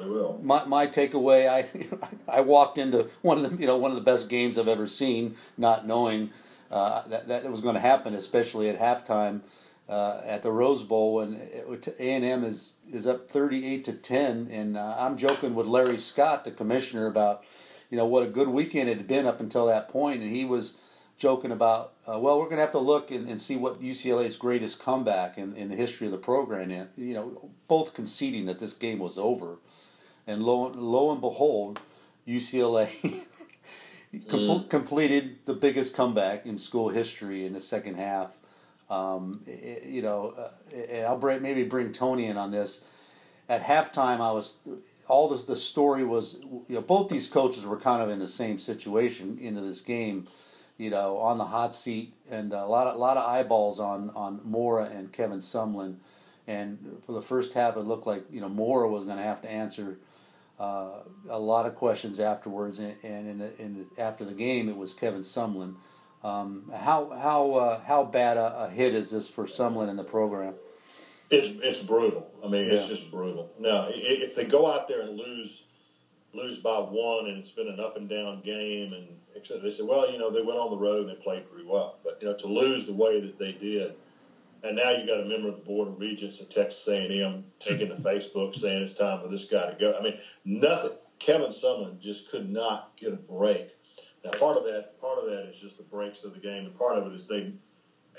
my 0.42 0.64
my 0.64 0.88
takeaway. 0.88 1.50
I 1.50 1.68
I 2.38 2.40
walked 2.40 2.78
into 2.78 3.10
one 3.22 3.44
of 3.44 3.52
the 3.52 3.58
you 3.60 3.68
know 3.68 3.76
one 3.76 3.92
of 3.92 3.96
the 3.96 4.02
best 4.02 4.30
games 4.30 4.58
I've 4.58 4.70
ever 4.70 4.88
seen, 4.88 5.36
not 5.58 5.86
knowing 5.86 6.30
uh, 6.72 7.06
that 7.10 7.28
that 7.28 7.52
was 7.52 7.60
going 7.60 7.76
to 7.76 7.82
happen, 7.82 8.16
especially 8.16 8.70
at 8.70 8.80
halftime 8.80 9.42
uh, 9.90 10.22
at 10.26 10.42
the 10.42 10.52
Rose 10.54 10.84
Bowl, 10.84 11.20
and 11.20 11.36
A 11.36 12.02
and 12.02 12.24
M 12.24 12.46
is 12.46 12.72
is 12.90 13.06
up 13.06 13.30
thirty 13.30 13.68
eight 13.68 13.84
to 13.84 13.92
ten, 13.92 14.48
and 14.50 14.78
uh, 14.78 14.96
I'm 14.98 15.18
joking 15.18 15.54
with 15.54 15.68
Larry 15.68 15.98
Scott, 15.98 16.46
the 16.46 16.52
commissioner, 16.52 17.08
about 17.08 17.44
you 17.90 17.98
know 17.98 18.06
what 18.06 18.24
a 18.24 18.28
good 18.28 18.48
weekend 18.48 18.88
it 18.88 18.96
had 18.96 19.08
been 19.08 19.26
up 19.26 19.42
until 19.42 19.66
that 19.66 19.90
point, 19.90 20.22
and 20.22 20.32
he 20.32 20.46
was 20.46 20.76
joking 21.22 21.52
about, 21.52 21.94
uh, 22.12 22.18
well, 22.18 22.40
we're 22.40 22.46
going 22.46 22.58
to 22.58 22.64
have 22.64 22.72
to 22.72 22.80
look 22.80 23.12
and, 23.12 23.30
and, 23.30 23.40
see 23.40 23.56
what 23.56 23.80
UCLA's 23.80 24.36
greatest 24.36 24.80
comeback 24.80 25.38
in, 25.38 25.56
in 25.56 25.70
the 25.70 25.76
history 25.76 26.08
of 26.08 26.12
the 26.12 26.18
program. 26.18 26.72
And, 26.72 26.90
you 26.98 27.14
know, 27.14 27.52
both 27.68 27.94
conceding 27.94 28.48
that 28.48 28.58
this 28.58 28.74
game 28.74 28.98
was 28.98 29.20
over, 29.20 29.60
and 30.26 30.42
lo, 30.42 30.72
lo 30.74 31.12
and 31.12 31.22
behold, 31.22 31.80
UCLA 32.28 33.24
mm. 34.16 34.70
completed 34.70 35.38
the 35.46 35.54
biggest 35.54 35.96
comeback 35.96 36.48
in 36.48 36.58
school 36.58 36.90
history 36.90 37.46
in 37.46 37.54
the 37.54 37.62
second 37.62 37.98
half. 37.98 38.40
Um, 38.90 39.42
it, 39.46 39.84
you 39.84 40.02
know, 40.02 40.34
uh, 40.36 40.76
and 40.76 41.06
I'll 41.06 41.20
bring, 41.20 41.44
maybe 41.44 41.64
bring 41.64 41.92
Tony 41.92 42.26
in 42.26 42.38
on 42.38 42.50
this. 42.50 42.82
At 43.48 43.62
halftime, 43.62 44.22
I 44.22 44.32
was 44.32 44.56
all 45.08 45.30
the, 45.30 45.46
the 45.46 45.56
story 45.56 46.04
was 46.04 46.38
you 46.42 46.76
know 46.76 46.82
both 46.82 47.10
these 47.10 47.28
coaches 47.28 47.64
were 47.64 47.78
kind 47.78 48.02
of 48.02 48.10
in 48.10 48.18
the 48.18 48.28
same 48.28 48.58
situation 48.58 49.38
into 49.40 49.62
this 49.62 49.82
game 49.82 50.28
you 50.82 50.90
know 50.90 51.18
on 51.18 51.38
the 51.38 51.46
hot 51.46 51.76
seat 51.76 52.12
and 52.32 52.52
a 52.54 52.66
lot 52.66 52.88
of 52.88 52.96
a 52.96 52.98
lot 52.98 53.16
of 53.16 53.30
eyeballs 53.30 53.80
on 53.80 54.10
on 54.12 54.42
Mora 54.44 54.86
and 54.86 55.14
Kevin 55.14 55.38
Sumlin 55.38 55.98
and 56.48 56.98
for 57.06 57.12
the 57.12 57.22
first 57.22 57.54
half 57.54 57.78
it 57.78 57.82
looked 57.82 58.08
like 58.08 58.26
you 58.32 58.42
know 58.42 58.50
Mora 58.50 58.90
was 58.90 59.06
going 59.06 59.18
to 59.18 59.24
have 59.24 59.42
to 59.44 59.50
answer 59.50 60.00
uh, 60.60 61.02
a 61.30 61.40
lot 61.40 61.66
of 61.66 61.76
questions 61.76 62.20
afterwards 62.20 62.80
and, 62.80 62.96
and 63.04 63.28
in, 63.28 63.38
the, 63.38 63.62
in 63.62 63.88
the, 63.96 64.02
after 64.02 64.26
the 64.26 64.34
game 64.34 64.68
it 64.70 64.76
was 64.76 64.96
Kevin 64.96 65.22
Sumlin 65.22 65.76
um, 66.24 66.72
how 66.76 67.12
how 67.12 67.54
uh, 67.54 67.82
how 67.82 68.04
bad 68.04 68.38
a, 68.38 68.64
a 68.64 68.70
hit 68.72 68.96
is 68.96 69.12
this 69.12 69.30
for 69.30 69.46
Sumlin 69.46 69.88
in 69.88 69.98
the 69.98 70.04
program 70.04 70.56
it's 71.30 71.48
it's 71.64 71.80
brutal. 71.80 72.30
I 72.44 72.50
mean, 72.50 72.66
yeah. 72.66 72.74
it's 72.74 72.90
just 72.90 73.10
brutal. 73.10 73.50
Now, 73.58 73.88
if 73.90 74.36
they 74.36 74.44
go 74.44 74.70
out 74.70 74.90
there 74.90 75.00
and 75.04 75.18
lose 75.18 75.64
lose 76.34 76.58
by 76.58 76.78
one, 76.78 77.28
and 77.28 77.38
it's 77.38 77.52
been 77.52 77.70
an 77.70 77.80
up 77.80 77.96
and 77.96 78.10
down 78.10 78.42
game, 78.42 78.92
and 78.92 79.08
except 79.36 79.64
they 79.64 79.72
said, 79.72 79.88
well, 79.88 80.12
you 80.12 80.18
know, 80.18 80.30
they 80.30 80.42
went 80.42 80.60
on 80.60 80.72
the 80.72 80.78
road 80.78 81.08
and 81.08 81.10
they 81.10 81.22
played 81.22 81.50
pretty 81.50 81.68
well. 81.68 82.00
But 82.04 82.20
you 82.22 82.28
know, 82.28 82.36
to 82.38 82.48
lose 82.48 82.86
the 82.86 82.94
way 82.94 83.22
that 83.22 83.38
they 83.38 83.54
did, 83.54 83.94
and 84.64 84.76
now 84.76 84.92
you 84.92 85.08
got 85.08 85.20
a 85.22 85.26
member 85.26 85.50
of 85.50 85.56
the 85.56 85.62
board 85.62 85.88
of 85.88 86.00
regents 86.00 86.40
of 86.40 86.50
Texas 86.50 86.88
A&M 86.88 87.44
taking 87.60 87.90
to 87.90 87.96
Facebook 87.96 88.56
saying 88.56 88.84
it's 88.84 88.94
time 88.94 89.22
for 89.22 89.28
this 89.28 89.46
guy 89.46 89.72
to 89.72 89.78
go. 89.80 89.98
I 89.98 90.04
mean, 90.04 90.18
nothing. 90.46 90.92
Kevin 91.20 91.52
Sumlin 91.52 92.00
just 92.00 92.30
could 92.30 92.50
not 92.50 92.92
get 92.98 93.14
a 93.14 93.16
break. 93.16 93.70
Now, 94.24 94.32
part 94.32 94.58
of 94.58 94.64
that 94.66 95.00
part 95.00 95.18
of 95.18 95.26
that 95.26 95.50
is 95.50 95.60
just 95.60 95.78
the 95.78 95.84
breaks 95.84 96.24
of 96.24 96.34
the 96.34 96.40
game, 96.40 96.66
and 96.66 96.78
part 96.78 96.98
of 96.98 97.08
it 97.08 97.16
is 97.16 97.28
they 97.28 97.52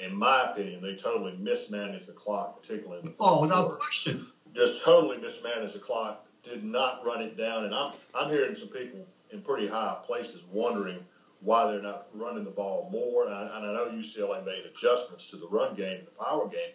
in 0.00 0.16
my 0.16 0.50
opinion, 0.50 0.83
they 0.83 0.97
totally 0.97 1.37
mismanaged 1.38 2.09
the 2.09 2.12
clock, 2.12 2.61
particularly 2.61 3.00
in 3.00 3.07
the 3.07 3.14
Oh, 3.21 3.42
without 3.42 3.78
question. 3.78 4.26
Just 4.54 4.85
totally 4.85 5.19
mismanaged 5.19 5.75
the 5.75 5.78
clock. 5.78 6.26
Did 6.42 6.64
not 6.64 7.04
run 7.04 7.23
it 7.23 7.37
down, 7.37 7.64
and 7.64 7.75
I'm 7.75 7.92
I'm 8.14 8.31
hearing 8.31 8.57
some 8.57 8.69
people 8.69 9.07
in 9.33 9.43
pretty 9.43 9.67
high 9.67 9.97
places 10.07 10.43
wondering 10.51 10.99
why 11.41 11.71
they're 11.71 11.83
not 11.83 12.07
running 12.15 12.45
the 12.45 12.51
ball 12.51 12.89
more. 12.93 13.27
And 13.27 13.35
I, 13.35 13.43
and 13.57 13.67
I 13.67 13.73
know 13.73 13.87
UCLA 13.87 14.45
made 14.45 14.65
adjustments 14.65 15.27
to 15.29 15.37
the 15.37 15.49
run 15.49 15.75
game, 15.75 15.99
and 15.99 16.07
the 16.07 16.25
power 16.25 16.49
game, 16.49 16.75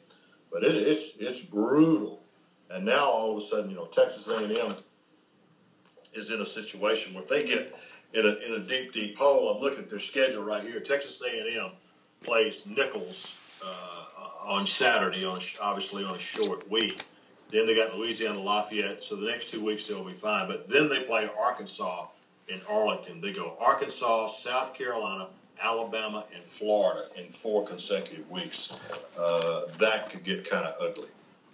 but 0.51 0.63
it, 0.63 0.75
it's 0.75 1.13
it's 1.19 1.39
brutal. 1.39 2.21
And 2.69 2.85
now 2.85 3.05
all 3.05 3.37
of 3.37 3.41
a 3.41 3.45
sudden, 3.45 3.69
you 3.69 3.77
know, 3.77 3.85
Texas 3.85 4.27
A&M 4.27 4.75
is 6.13 6.31
in 6.31 6.41
a 6.41 6.45
situation 6.45 7.13
where 7.13 7.23
if 7.23 7.29
they 7.29 7.45
get 7.45 7.73
in 8.13 8.25
a 8.25 8.35
in 8.45 8.53
a 8.53 8.59
deep 8.59 8.93
deep 8.93 9.17
hole. 9.17 9.49
I'm 9.49 9.61
looking 9.61 9.79
at 9.79 9.89
their 9.89 9.99
schedule 9.99 10.43
right 10.43 10.63
here. 10.63 10.79
Texas 10.79 11.21
A&M 11.21 11.71
plays 12.23 12.61
Nicholls 12.65 13.35
uh, 13.63 14.05
on 14.45 14.67
Saturday, 14.67 15.25
on 15.25 15.41
obviously 15.61 16.03
on 16.03 16.15
a 16.15 16.19
short 16.19 16.69
week. 16.69 17.03
Then 17.49 17.65
they 17.65 17.75
got 17.75 17.95
Louisiana 17.95 18.39
Lafayette, 18.39 19.03
so 19.03 19.15
the 19.15 19.27
next 19.27 19.49
two 19.49 19.63
weeks 19.63 19.87
they'll 19.87 20.03
be 20.03 20.13
fine. 20.13 20.47
But 20.47 20.67
then 20.67 20.89
they 20.89 21.01
play 21.01 21.29
Arkansas 21.39 22.07
in 22.49 22.61
Arlington. 22.69 23.21
They 23.21 23.33
go 23.33 23.57
Arkansas, 23.59 24.29
South 24.29 24.73
Carolina, 24.73 25.27
Alabama, 25.61 26.25
and 26.33 26.43
Florida 26.57 27.07
in 27.15 27.31
four 27.41 27.65
consecutive 27.67 28.29
weeks. 28.29 28.71
Uh, 29.19 29.61
that 29.79 30.09
could 30.09 30.23
get 30.23 30.49
kind 30.49 30.65
of 30.65 30.75
ugly. 30.81 31.09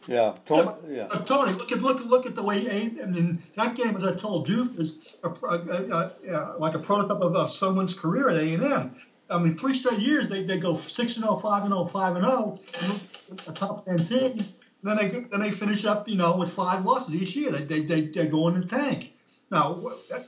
Yeah, 0.07 0.33
Tony. 0.45 0.69
Yeah. 0.89 1.03
Uh, 1.03 1.19
Tony, 1.19 1.53
look 1.53 1.71
at 1.71 1.81
look 1.81 2.03
look 2.03 2.25
at 2.25 2.35
the 2.35 2.43
way 2.43 2.69
I 2.69 3.05
mean 3.05 3.41
that 3.55 3.75
game, 3.75 3.95
as 3.95 4.03
I 4.03 4.13
told 4.13 4.47
Doof, 4.47 4.77
is 4.77 4.97
a, 5.23 5.29
a, 5.29 6.11
a, 6.27 6.55
like 6.59 6.75
a 6.75 6.79
prototype 6.79 7.21
of, 7.21 7.35
of 7.35 7.51
someone's 7.53 7.93
career 7.93 8.29
at 8.29 8.35
A 8.35 8.53
and 8.53 8.63
M. 8.63 8.95
I 9.29 9.39
mean, 9.39 9.57
three 9.57 9.75
straight 9.75 9.99
years 9.99 10.27
they, 10.27 10.43
they 10.43 10.57
go 10.57 10.77
six 10.77 11.15
and 11.15 11.23
0, 11.23 11.37
5 11.37 11.63
and 11.63 11.71
0, 11.71 11.85
5 11.85 12.15
and 12.17 12.25
0, 12.25 12.59
a 13.47 13.51
top 13.53 13.85
ten 13.85 13.97
team. 13.97 14.45
Then 14.83 14.97
they 14.97 15.07
then 15.07 15.39
they 15.39 15.51
finish 15.51 15.85
up, 15.85 16.09
you 16.09 16.17
know, 16.17 16.35
with 16.35 16.51
five 16.51 16.85
losses 16.85 17.15
each 17.15 17.35
year. 17.37 17.51
They 17.51 17.63
they 17.63 17.79
they, 17.81 18.01
they 18.07 18.27
go 18.27 18.49
in 18.49 18.59
the 18.59 18.67
tank. 18.67 19.12
Now, 19.53 19.79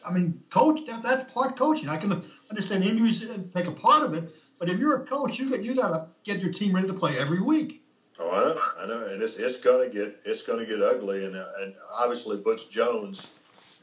I 0.05 0.11
mean, 0.11 0.43
coach, 0.51 0.85
that, 0.85 1.01
that's 1.01 1.33
part 1.33 1.57
coaching. 1.57 1.89
I 1.89 1.97
can 1.97 2.23
understand 2.51 2.83
injuries 2.83 3.25
take 3.55 3.65
a 3.65 3.71
part 3.71 4.03
of 4.03 4.13
it, 4.13 4.29
but 4.59 4.69
if 4.69 4.77
you're 4.77 5.01
a 5.01 5.05
coach, 5.05 5.39
you 5.39 5.49
got 5.49 5.63
you 5.63 5.73
got 5.73 5.89
to 5.89 6.05
get 6.23 6.41
your 6.41 6.53
team 6.53 6.75
ready 6.75 6.87
to 6.87 6.93
play 6.93 7.17
every 7.17 7.41
week. 7.41 7.83
Oh, 8.19 8.29
I 8.29 8.39
know, 8.39 8.61
I 8.79 8.85
know, 8.85 9.07
and 9.07 9.23
it's 9.23 9.33
it's 9.33 9.57
gonna 9.57 9.89
get 9.89 10.21
it's 10.25 10.43
gonna 10.43 10.65
get 10.65 10.79
ugly, 10.79 11.25
and 11.25 11.35
and 11.35 11.73
obviously 11.91 12.37
Butch 12.37 12.69
Jones 12.69 13.27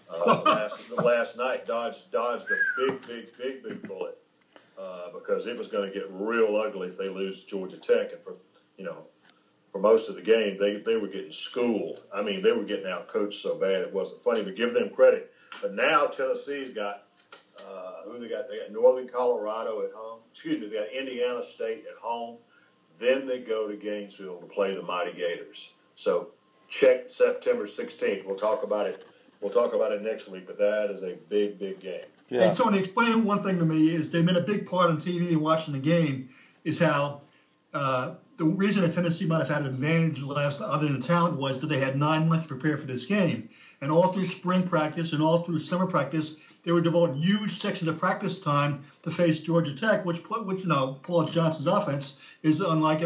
uh, 0.09 0.43
last 0.47 0.91
last 0.93 1.37
night 1.37 1.67
dodged 1.67 2.11
dodged 2.13 2.47
a 2.49 2.57
big 2.81 3.07
big 3.09 3.37
big 3.37 3.63
big 3.65 3.89
bullet 3.89 4.19
uh, 4.79 5.11
because 5.13 5.49
it 5.49 5.59
was 5.59 5.67
going 5.67 5.91
to 5.91 5.93
get 5.93 6.09
real 6.13 6.57
ugly 6.57 6.87
if 6.87 6.97
they 6.97 7.09
lose 7.09 7.43
Georgia 7.45 7.79
Tech, 7.79 8.13
and 8.13 8.23
for 8.23 8.37
you 8.79 8.85
know 8.85 8.99
for 9.73 9.81
most 9.81 10.09
of 10.09 10.15
the 10.15 10.23
game 10.23 10.57
they 10.57 10.77
they 10.77 10.97
were 10.97 11.09
getting 11.09 11.33
schooled. 11.33 12.01
I 12.15 12.23
mean 12.23 12.43
they 12.43 12.53
were 12.53 12.65
getting 12.65 12.87
out 12.87 13.09
coached 13.09 13.43
so 13.43 13.57
bad 13.57 13.81
it 13.81 13.93
wasn't 13.93 14.23
funny, 14.23 14.45
but 14.45 14.55
give 14.55 14.73
them 14.73 14.89
credit. 14.91 15.32
But 15.61 15.75
now 15.75 16.07
Tennessee's 16.07 16.75
got 16.75 17.05
uh, 17.59 18.03
who 18.05 18.19
they 18.19 18.29
got? 18.29 18.49
They 18.49 18.59
got 18.59 18.73
Northern 18.73 19.09
Colorado 19.09 19.83
at 19.83 19.93
home. 19.93 20.21
Excuse 20.33 20.61
me, 20.61 20.69
they 20.69 20.77
got 20.77 20.93
Indiana 20.93 21.43
State 21.45 21.85
at 21.91 21.99
home. 21.99 22.39
Then 22.99 23.27
they 23.27 23.41
go 23.41 23.69
to 23.69 23.77
Gainesville 23.77 24.39
to 24.39 24.47
play 24.47 24.75
the 24.75 24.83
Mighty 24.83 25.13
Gators. 25.13 25.71
So 25.95 26.29
check 26.69 27.09
September 27.09 27.67
16th. 27.67 28.25
We'll 28.25 28.37
talk 28.37 28.63
about 28.63 28.87
it. 28.87 29.05
We'll 29.41 29.53
talk 29.53 29.75
about 29.75 29.93
it 29.93 30.03
next 30.03 30.29
week. 30.29 30.47
But 30.47 30.59
that 30.59 30.91
is 30.91 31.03
a 31.03 31.15
big, 31.29 31.59
big 31.59 31.81
game. 31.81 32.05
Yeah. 32.29 32.51
Hey 32.51 32.55
Tony, 32.55 32.79
explain 32.79 33.25
one 33.25 33.43
thing 33.43 33.59
to 33.59 33.65
me. 33.65 33.91
Is 33.91 34.11
they've 34.11 34.25
been 34.25 34.37
a 34.37 34.41
big 34.41 34.67
part 34.67 34.91
on 34.91 35.01
TV 35.01 35.29
and 35.29 35.41
watching 35.41 35.73
the 35.75 35.81
game. 35.81 36.31
Is 36.65 36.79
how 36.79 37.23
uh, 37.75 38.15
the 38.43 38.49
reason 38.49 38.83
that 38.83 38.93
Tennessee 38.93 39.25
might 39.25 39.39
have 39.39 39.49
had 39.49 39.61
an 39.63 39.69
advantage 39.69 40.21
last, 40.21 40.61
other 40.61 40.89
than 40.89 41.01
talent, 41.01 41.37
was 41.37 41.61
that 41.61 41.69
they 41.69 41.79
had 41.79 41.97
nine 41.97 42.29
months 42.29 42.45
to 42.45 42.49
prepare 42.49 42.77
for 42.77 42.87
this 42.87 43.07
game, 43.07 43.49
and 43.81 43.93
all 43.93 44.09
through 44.09 44.27
spring 44.27 44.67
practice 44.67 45.13
and 45.13 45.23
all 45.23 45.39
through 45.39 45.61
summer 45.61 45.87
practice, 45.87 46.35
they 46.65 46.73
were 46.73 46.81
devoting 46.81 47.15
huge 47.15 47.61
sections 47.61 47.89
of 47.89 48.01
practice 48.01 48.41
time 48.41 48.83
to 49.05 49.13
face 49.13 49.39
Georgia 49.39 49.73
Tech, 49.73 50.05
which, 50.05 50.25
put 50.25 50.45
which 50.45 50.63
you 50.63 50.67
know, 50.67 50.99
Paul 51.05 51.25
Johnson's 51.27 51.69
offense 51.69 52.19
is 52.43 52.61
unlike 52.61 53.03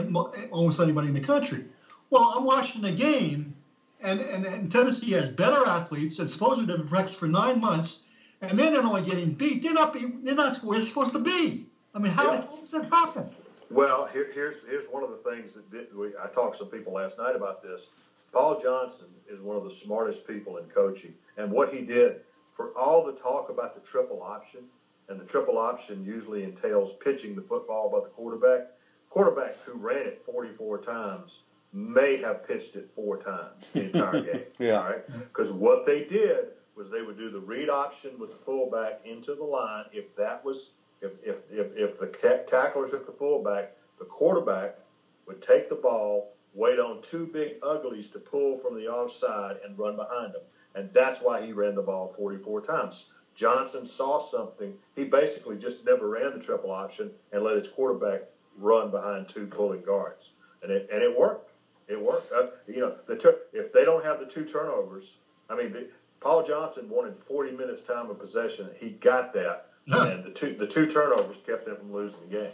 almost 0.50 0.80
anybody 0.80 1.08
in 1.08 1.14
the 1.14 1.20
country. 1.20 1.66
Well, 2.08 2.32
I'm 2.34 2.44
watching 2.44 2.80
the 2.80 2.92
game, 2.92 3.54
and, 4.00 4.20
and, 4.20 4.46
and 4.46 4.72
Tennessee 4.72 5.10
has 5.12 5.28
better 5.28 5.66
athletes, 5.66 6.18
and 6.18 6.30
supposedly 6.30 6.64
they've 6.64 6.78
been 6.78 6.88
practicing 6.88 7.18
for 7.18 7.28
nine 7.28 7.60
months, 7.60 8.04
and 8.40 8.58
they're 8.58 8.70
not 8.70 8.86
only 8.86 9.02
getting 9.02 9.34
beat. 9.34 9.62
They're 9.62 9.74
not, 9.74 9.92
be, 9.92 10.06
they're 10.22 10.34
not 10.34 10.64
where 10.64 10.78
they're 10.78 10.88
supposed 10.88 11.12
to 11.12 11.18
be. 11.18 11.66
I 11.94 11.98
mean, 11.98 12.12
how, 12.12 12.32
yeah. 12.32 12.44
does 12.58 12.70
that 12.70 12.90
happen? 12.90 13.28
Well, 13.70 14.06
here, 14.12 14.30
here's 14.32 14.62
here's 14.68 14.86
one 14.86 15.02
of 15.02 15.10
the 15.10 15.30
things 15.30 15.54
that 15.54 15.70
did, 15.70 15.94
we, 15.96 16.08
I 16.22 16.28
talked 16.28 16.54
to 16.54 16.58
some 16.58 16.68
people 16.68 16.92
last 16.92 17.18
night 17.18 17.34
about 17.34 17.62
this. 17.62 17.88
Paul 18.32 18.60
Johnson 18.60 19.06
is 19.28 19.40
one 19.40 19.56
of 19.56 19.64
the 19.64 19.70
smartest 19.70 20.26
people 20.26 20.58
in 20.58 20.64
coaching, 20.66 21.14
and 21.36 21.50
what 21.50 21.72
he 21.72 21.80
did 21.82 22.20
for 22.54 22.70
all 22.76 23.04
the 23.04 23.12
talk 23.12 23.48
about 23.48 23.74
the 23.74 23.80
triple 23.88 24.22
option, 24.22 24.60
and 25.08 25.20
the 25.20 25.24
triple 25.24 25.58
option 25.58 26.04
usually 26.04 26.44
entails 26.44 26.94
pitching 26.94 27.34
the 27.34 27.42
football 27.42 27.90
by 27.90 28.00
the 28.00 28.08
quarterback. 28.08 28.68
Quarterback 29.10 29.56
who 29.64 29.74
ran 29.74 30.06
it 30.06 30.22
44 30.26 30.78
times 30.78 31.40
may 31.72 32.16
have 32.16 32.46
pitched 32.46 32.76
it 32.76 32.90
four 32.94 33.22
times 33.22 33.68
the 33.72 33.84
entire 33.84 34.20
game. 34.32 34.42
yeah. 34.58 34.78
All 34.80 34.84
right. 34.84 35.06
Because 35.08 35.52
what 35.52 35.86
they 35.86 36.04
did 36.04 36.48
was 36.76 36.90
they 36.90 37.02
would 37.02 37.16
do 37.16 37.30
the 37.30 37.40
read 37.40 37.70
option 37.70 38.18
with 38.18 38.30
the 38.30 38.44
fullback 38.44 39.00
into 39.04 39.34
the 39.34 39.44
line. 39.44 39.84
If 39.92 40.14
that 40.16 40.44
was 40.44 40.72
if 41.00 41.12
if 41.22 41.40
if, 41.50 41.76
if 41.76 41.98
the 41.98 42.06
tackler 42.46 42.88
took 42.88 43.06
the 43.06 43.12
fullback, 43.12 43.72
the 43.98 44.04
quarterback 44.04 44.78
would 45.26 45.42
take 45.42 45.68
the 45.68 45.74
ball, 45.74 46.32
wait 46.54 46.78
on 46.78 47.02
two 47.02 47.26
big 47.26 47.54
uglies 47.62 48.10
to 48.10 48.18
pull 48.18 48.58
from 48.58 48.74
the 48.74 48.86
offside 48.86 49.56
and 49.64 49.78
run 49.78 49.96
behind 49.96 50.34
them. 50.34 50.42
And 50.74 50.92
that's 50.92 51.20
why 51.20 51.44
he 51.44 51.52
ran 51.52 51.74
the 51.74 51.82
ball 51.82 52.14
44 52.16 52.62
times. 52.62 53.06
Johnson 53.34 53.84
saw 53.84 54.18
something. 54.18 54.72
He 54.94 55.04
basically 55.04 55.56
just 55.56 55.84
never 55.84 56.08
ran 56.08 56.32
the 56.32 56.44
triple 56.44 56.70
option 56.70 57.10
and 57.32 57.42
let 57.42 57.56
his 57.56 57.68
quarterback 57.68 58.22
run 58.58 58.90
behind 58.90 59.28
two 59.28 59.46
pulling 59.46 59.82
guards. 59.82 60.30
And 60.62 60.72
it, 60.72 60.88
and 60.90 61.02
it 61.02 61.18
worked. 61.18 61.52
It 61.88 62.00
worked. 62.00 62.32
Uh, 62.32 62.48
you 62.66 62.80
know, 62.80 62.96
the 63.06 63.38
if 63.52 63.72
they 63.72 63.84
don't 63.84 64.04
have 64.04 64.18
the 64.18 64.26
two 64.26 64.44
turnovers, 64.44 65.16
I 65.50 65.56
mean, 65.56 65.72
the, 65.72 65.88
Paul 66.20 66.42
Johnson 66.42 66.88
wanted 66.88 67.16
40 67.18 67.52
minutes 67.52 67.82
time 67.82 68.10
of 68.10 68.18
possession. 68.18 68.70
He 68.78 68.90
got 68.90 69.32
that, 69.34 69.65
and 69.86 70.24
the 70.24 70.30
two 70.30 70.54
the 70.54 70.66
two 70.66 70.86
turnovers 70.86 71.36
kept 71.46 71.66
them 71.66 71.76
from 71.76 71.92
losing 71.92 72.20
the 72.28 72.36
game. 72.36 72.50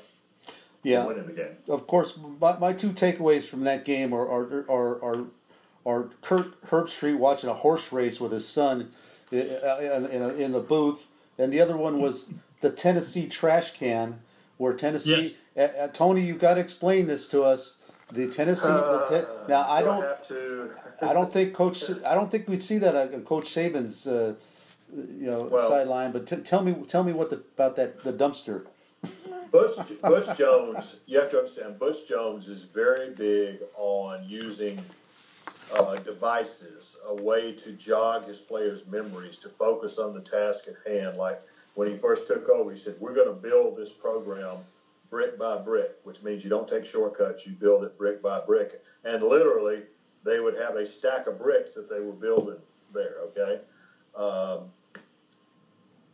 Yeah, 0.83 1.07
winning 1.07 1.27
the 1.27 1.33
game. 1.33 1.57
Of 1.69 1.87
course, 1.87 2.15
my, 2.41 2.59
my 2.59 2.73
two 2.73 2.91
takeaways 2.91 3.49
from 3.49 3.63
that 3.65 3.85
game 3.85 4.13
are 4.13 4.29
are 4.29 4.65
are, 4.71 5.05
are, 5.05 5.25
are 5.87 6.09
Kirk 6.23 6.61
Herbstreit 6.69 7.17
watching 7.17 7.49
a 7.49 7.55
horse 7.55 7.93
race 7.93 8.21
with 8.21 8.33
his 8.33 8.47
son 8.49 8.91
in, 9.31 9.41
in, 9.41 10.23
in 10.41 10.53
the 10.53 10.61
booth, 10.61 11.07
and 11.39 11.53
the 11.53 11.61
other 11.61 11.77
one 11.77 12.01
was 12.01 12.29
the 12.61 12.71
Tennessee 12.71 13.29
trash 13.29 13.73
can 13.73 14.21
where 14.63 14.73
Tennessee. 14.73 15.35
Yes. 15.57 15.73
Uh, 15.77 15.83
uh, 15.83 15.89
Tony, 15.89 16.23
you 16.23 16.35
got 16.35 16.55
to 16.55 16.61
explain 16.61 17.07
this 17.07 17.29
to 17.29 17.43
us. 17.43 17.77
The 18.13 18.29
Tennessee. 18.29 18.69
Uh, 18.69 19.07
the 19.07 19.21
te- 19.23 19.49
now 19.49 19.69
I 19.69 19.83
don't. 19.83 20.05
I 21.01 21.13
don't 21.13 21.33
think 21.33 21.55
Coach. 21.55 21.83
I 22.07 22.15
don't 22.15 22.31
think 22.31 22.49
we'd 22.49 22.63
see 22.63 22.79
that 22.79 22.95
on 22.95 23.23
Coach 23.23 23.47
Saban's, 23.47 24.07
uh, 24.07 24.35
you 24.93 25.27
know, 25.27 25.45
well, 25.45 25.69
sideline. 25.69 26.13
But 26.13 26.27
t- 26.27 26.37
tell 26.37 26.63
me, 26.63 26.75
tell 26.87 27.05
me 27.05 27.13
what 27.13 27.31
the, 27.31 27.37
about 27.37 27.77
that 27.77 28.03
the 28.05 28.13
dumpster. 28.13 28.67
Butch, 29.51 29.77
Butch 30.03 30.37
Jones. 30.39 30.97
You 31.07 31.21
have 31.21 31.31
to 31.31 31.39
understand. 31.39 31.79
Butch 31.79 32.07
Jones 32.09 32.49
is 32.49 32.63
very 32.63 33.11
big 33.11 33.61
on 33.77 34.25
using 34.29 34.83
uh, 35.75 35.97
devices, 35.97 36.97
a 37.07 37.15
way 37.15 37.53
to 37.53 37.73
jog 37.73 38.27
his 38.27 38.41
players' 38.41 38.87
memories, 38.87 39.39
to 39.39 39.49
focus 39.49 39.99
on 39.99 40.15
the 40.15 40.21
task 40.21 40.65
at 40.69 40.91
hand. 40.91 41.17
Like 41.17 41.43
when 41.75 41.89
he 41.89 41.97
first 41.97 42.27
took 42.27 42.49
over, 42.49 42.71
he 42.71 42.79
said, 42.79 42.97
"We're 43.01 43.15
going 43.15 43.29
to 43.29 43.35
build 43.35 43.77
this 43.77 43.93
program." 43.93 44.59
brick 45.13 45.39
by 45.39 45.59
brick, 45.59 45.91
which 46.05 46.23
means 46.23 46.43
you 46.43 46.49
don't 46.49 46.67
take 46.67 46.87
shortcuts, 46.87 47.47
you 47.47 47.53
build 47.53 47.85
it 47.85 47.99
brick 47.99 48.23
by 48.23 48.41
brick. 48.41 48.81
And 49.05 49.23
literally, 49.23 49.83
they 50.25 50.41
would 50.41 50.57
have 50.57 50.77
a 50.77 50.87
stack 50.87 51.27
of 51.27 51.39
bricks 51.39 51.75
that 51.75 51.91
they 51.91 52.01
were 52.01 52.15
building 52.15 52.57
there. 52.95 53.17
Okay, 53.27 53.61
um, 54.17 54.71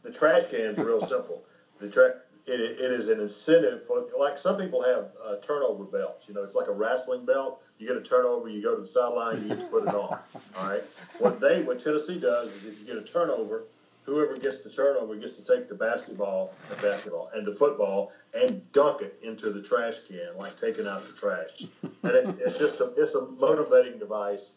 the 0.03 0.13
trash 0.13 0.49
can 0.51 0.61
is 0.61 0.79
real 0.79 1.01
simple. 1.01 1.45
The 1.79 1.91
tra- 1.91 2.17
it, 2.47 2.61
it 2.61 2.93
is 2.93 3.09
an 3.09 3.21
incentive 3.21 3.87
for 3.87 4.07
like 4.19 4.39
some 4.39 4.57
people 4.57 4.83
have 4.83 5.11
uh, 5.25 5.37
turnover 5.43 5.85
belts. 5.85 6.29
You 6.29 6.35
know, 6.35 6.43
it's 6.43 6.55
like 6.55 6.69
a 6.69 6.73
wrestling 6.73 7.25
belt. 7.25 7.63
You 7.79 7.87
get 7.87 7.97
a 7.97 8.03
turnover, 8.03 8.49
you 8.49 8.63
go 8.63 8.75
to 8.75 8.81
the 8.81 8.87
sideline, 8.87 9.49
you 9.49 9.57
put 9.71 9.85
it 9.87 9.95
on. 9.95 10.19
All 10.57 10.69
right. 10.69 10.81
What 11.19 11.41
they 11.41 11.63
what 11.63 11.83
Tennessee 11.83 12.19
does 12.19 12.51
is 12.53 12.65
if 12.65 12.81
you 12.81 12.87
get 12.87 12.97
a 12.97 13.03
turnover, 13.03 13.65
whoever 14.05 14.37
gets 14.37 14.61
the 14.61 14.71
turnover 14.71 15.15
gets 15.17 15.37
to 15.37 15.45
take 15.45 15.69
the 15.69 15.75
basketball, 15.75 16.55
the 16.71 16.77
basketball, 16.77 17.31
and 17.35 17.47
the 17.47 17.53
football 17.53 18.13
and 18.35 18.71
dunk 18.73 19.03
it 19.03 19.19
into 19.23 19.51
the 19.51 19.63
trash 19.63 19.97
can, 20.09 20.37
like 20.39 20.57
taking 20.57 20.87
out 20.87 21.07
the 21.07 21.13
trash. 21.13 21.67
And 22.03 22.13
it, 22.13 22.39
it's 22.41 22.59
just 22.59 22.81
a 22.81 22.93
it's 22.97 23.15
a 23.15 23.27
motivating 23.27 23.99
device. 23.99 24.55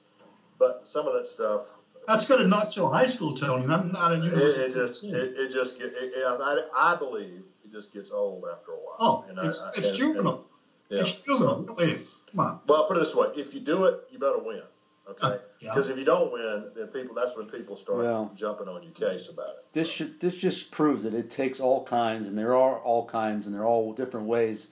But 0.57 0.87
some 0.87 1.07
of 1.07 1.13
that 1.13 1.27
stuff. 1.27 1.65
That's 2.07 2.25
good 2.25 2.41
at 2.41 2.47
not 2.47 2.73
so 2.73 2.89
high 2.89 3.07
school, 3.07 3.37
Tony. 3.37 3.65
Not, 3.65 3.91
not 3.91 4.11
a 4.11 4.15
university. 4.15 4.61
It, 4.61 4.71
it 4.71 4.73
just 4.73 5.03
it, 5.03 5.33
it 5.37 5.53
just 5.53 5.77
get, 5.77 5.87
it, 5.87 6.13
it, 6.15 6.25
I, 6.25 6.61
I 6.75 6.95
believe 6.95 7.43
it 7.63 7.71
just 7.71 7.93
gets 7.93 8.11
old 8.11 8.43
after 8.51 8.71
a 8.71 8.75
while. 8.75 8.95
Oh, 8.99 9.25
and 9.29 9.37
it's, 9.39 9.61
I, 9.61 9.71
it's 9.75 9.89
and, 9.89 9.97
juvenile. 9.97 10.45
And, 10.89 10.97
yeah. 10.97 11.03
It's 11.03 11.13
juvenile. 11.13 11.63
Come 11.63 12.39
on. 12.39 12.59
Well, 12.67 12.81
I'll 12.81 12.87
put 12.87 12.97
it 12.97 13.05
this 13.05 13.13
way: 13.15 13.27
if 13.35 13.53
you 13.53 13.59
do 13.59 13.85
it, 13.85 13.99
you 14.11 14.19
better 14.19 14.39
win. 14.39 14.63
Okay, 15.09 15.39
because 15.59 15.87
yeah. 15.87 15.93
if 15.93 15.97
you 15.97 16.05
don't 16.05 16.31
win, 16.31 16.69
then 16.75 16.87
people 16.87 17.15
that's 17.15 17.35
when 17.35 17.47
people 17.47 17.75
start 17.75 17.97
well, 17.97 18.31
jumping 18.35 18.67
on 18.67 18.83
your 18.83 18.91
case 18.91 19.27
about 19.29 19.49
it. 19.49 19.73
This 19.73 19.91
should 19.91 20.19
this 20.19 20.37
just 20.37 20.71
proves 20.71 21.03
that 21.03 21.13
it 21.13 21.29
takes 21.29 21.59
all 21.59 21.83
kinds, 21.83 22.27
and 22.27 22.37
there 22.37 22.55
are 22.55 22.79
all 22.79 23.05
kinds, 23.05 23.45
and 23.45 23.55
there 23.55 23.63
are 23.63 23.67
all 23.67 23.93
different 23.93 24.27
ways 24.27 24.69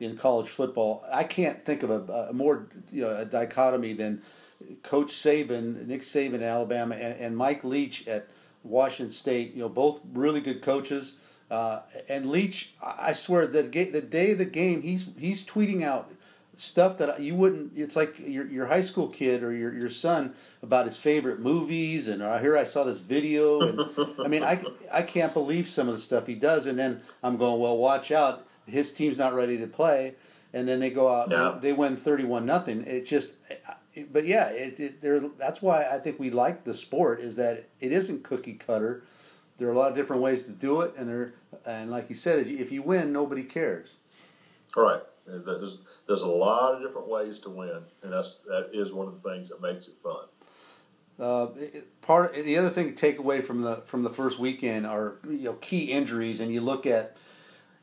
in 0.00 0.16
college 0.16 0.48
football. 0.48 1.04
I 1.12 1.24
can't 1.24 1.62
think 1.62 1.82
of 1.82 1.90
a, 1.90 2.28
a 2.30 2.32
more 2.32 2.68
you 2.90 3.02
know 3.02 3.14
a 3.16 3.24
dichotomy 3.24 3.92
than 3.92 4.22
Coach 4.82 5.08
Saban, 5.12 5.86
Nick 5.86 6.02
Saban 6.02 6.34
at 6.34 6.42
Alabama, 6.42 6.94
and, 6.94 7.18
and 7.20 7.36
Mike 7.36 7.64
Leach 7.64 8.06
at 8.08 8.28
Washington 8.62 9.10
State. 9.12 9.54
You 9.54 9.60
know, 9.62 9.68
both 9.68 10.00
really 10.12 10.40
good 10.40 10.62
coaches. 10.62 11.14
Uh, 11.50 11.80
and 12.08 12.30
Leach, 12.30 12.74
I 12.82 13.12
swear, 13.12 13.46
the, 13.46 13.62
the 13.62 14.00
day 14.00 14.30
of 14.32 14.38
the 14.38 14.46
game, 14.46 14.80
he's 14.82 15.06
he's 15.18 15.44
tweeting 15.44 15.82
out 15.82 16.10
stuff 16.56 16.96
that 16.98 17.20
you 17.20 17.34
wouldn't. 17.34 17.72
It's 17.76 17.94
like 17.96 18.18
your 18.18 18.46
your 18.46 18.66
high 18.66 18.80
school 18.80 19.08
kid 19.08 19.42
or 19.42 19.52
your 19.52 19.74
your 19.74 19.90
son 19.90 20.34
about 20.62 20.86
his 20.86 20.96
favorite 20.96 21.40
movies, 21.40 22.08
and 22.08 22.22
uh, 22.22 22.38
here 22.38 22.56
I 22.56 22.64
saw 22.64 22.84
this 22.84 22.98
video, 22.98 23.60
and 23.60 23.80
I 24.24 24.28
mean, 24.28 24.42
I 24.42 24.64
I 24.90 25.02
can't 25.02 25.34
believe 25.34 25.68
some 25.68 25.88
of 25.88 25.94
the 25.94 26.00
stuff 26.00 26.26
he 26.26 26.34
does, 26.34 26.64
and 26.66 26.78
then 26.78 27.02
I'm 27.22 27.36
going, 27.36 27.60
well, 27.60 27.76
watch 27.76 28.10
out, 28.10 28.46
his 28.66 28.90
team's 28.92 29.18
not 29.18 29.34
ready 29.34 29.58
to 29.58 29.66
play, 29.66 30.14
and 30.54 30.66
then 30.66 30.80
they 30.80 30.90
go 30.90 31.14
out, 31.14 31.30
Yeah. 31.30 31.58
they 31.60 31.74
win 31.74 31.96
thirty 31.96 32.24
one 32.24 32.46
nothing. 32.46 32.82
It 32.86 33.04
just, 33.06 33.34
but 34.10 34.24
yeah, 34.24 34.48
it, 34.50 34.80
it 34.80 35.00
there. 35.00 35.20
That's 35.20 35.60
why 35.62 35.86
I 35.90 35.98
think 35.98 36.18
we 36.18 36.30
like 36.30 36.64
the 36.64 36.74
sport 36.74 37.20
is 37.20 37.36
that 37.36 37.66
it 37.80 37.92
isn't 37.92 38.24
cookie 38.24 38.54
cutter. 38.54 39.02
There 39.58 39.68
are 39.68 39.72
a 39.72 39.78
lot 39.78 39.90
of 39.90 39.96
different 39.96 40.22
ways 40.22 40.42
to 40.44 40.50
do 40.50 40.80
it, 40.80 40.94
and 40.96 41.08
there, 41.08 41.34
and 41.66 41.90
like 41.90 42.08
you 42.08 42.16
said, 42.16 42.38
if 42.38 42.48
you, 42.48 42.58
if 42.58 42.72
you 42.72 42.82
win, 42.82 43.12
nobody 43.12 43.44
cares. 43.44 43.94
Right. 44.76 45.02
There's, 45.26 45.78
there's 46.08 46.22
a 46.22 46.26
lot 46.26 46.74
of 46.74 46.82
different 46.82 47.08
ways 47.08 47.38
to 47.40 47.50
win, 47.50 47.82
and 48.02 48.12
that's 48.12 48.36
that 48.48 48.70
is 48.72 48.92
one 48.92 49.06
of 49.06 49.22
the 49.22 49.30
things 49.30 49.50
that 49.50 49.60
makes 49.60 49.86
it 49.86 49.94
fun. 50.02 50.24
Uh, 51.20 51.48
it- 51.56 51.88
part 52.00 52.34
the 52.34 52.58
other 52.58 52.70
thing 52.70 52.88
to 52.88 52.94
take 52.94 53.18
away 53.18 53.40
from 53.40 53.62
the 53.62 53.76
from 53.76 54.02
the 54.02 54.08
first 54.10 54.38
weekend 54.38 54.86
are 54.86 55.18
you 55.28 55.44
know 55.44 55.52
key 55.54 55.92
injuries, 55.92 56.40
and 56.40 56.52
you 56.52 56.60
look 56.60 56.86
at 56.86 57.16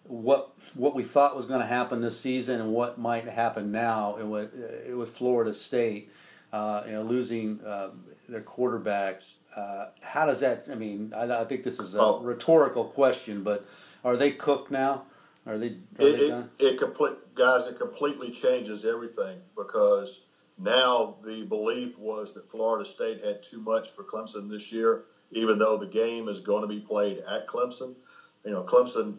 what 0.10 0.56
what 0.74 0.96
we 0.96 1.04
thought 1.04 1.36
was 1.36 1.46
going 1.46 1.60
to 1.62 1.68
happen 1.68 2.02
this 2.02 2.20
season 2.20 2.60
and 2.60 2.72
what 2.74 2.98
might 2.98 3.26
happen 3.26 3.72
now, 3.72 4.16
and 4.16 4.32
with 4.32 4.54
uh, 4.92 4.98
with 4.98 5.10
Florida 5.10 5.54
State, 5.54 6.12
uh, 6.52 6.84
you 6.86 6.94
know, 6.94 7.04
losing 7.04 7.62
uh, 7.62 7.92
their 8.28 8.42
quarterback. 8.42 9.22
Uh, 9.56 9.88
how 10.02 10.26
does 10.26 10.40
that? 10.40 10.66
I 10.72 10.76
mean, 10.76 11.14
I, 11.16 11.42
I 11.42 11.46
think 11.46 11.64
this 11.64 11.80
is 11.80 11.94
a 11.96 12.00
Oh. 12.02 12.20
rhetorical 12.22 12.86
question, 12.86 13.44
but 13.44 13.66
are 14.04 14.18
they 14.18 14.32
cooked 14.32 14.72
now? 14.72 15.04
Are 15.46 15.58
they? 15.58 15.68
Are 15.68 15.72
It, 16.08 16.18
they 16.18 16.66
it, 16.66 16.74
it 16.74 16.80
complete 16.80 17.14
guys. 17.36 17.68
It 17.68 17.78
completely 17.78 18.32
changes 18.32 18.86
everything 18.86 19.40
because 19.56 20.22
now 20.58 21.18
the 21.24 21.44
belief 21.44 21.98
was 22.00 22.34
that 22.34 22.50
Florida 22.50 22.88
State 22.88 23.24
had 23.24 23.44
too 23.44 23.60
much 23.62 23.92
for 23.92 24.04
Clemson 24.04 24.50
this 24.50 24.72
year, 24.72 25.04
even 25.32 25.60
though 25.60 25.78
the 25.78 25.86
game 25.88 26.28
is 26.30 26.40
going 26.40 26.62
to 26.64 26.68
be 26.68 26.80
played 26.80 27.20
at 27.30 27.48
Clemson. 27.48 27.94
You 28.46 28.52
know, 28.52 28.64
Clemson 28.64 29.18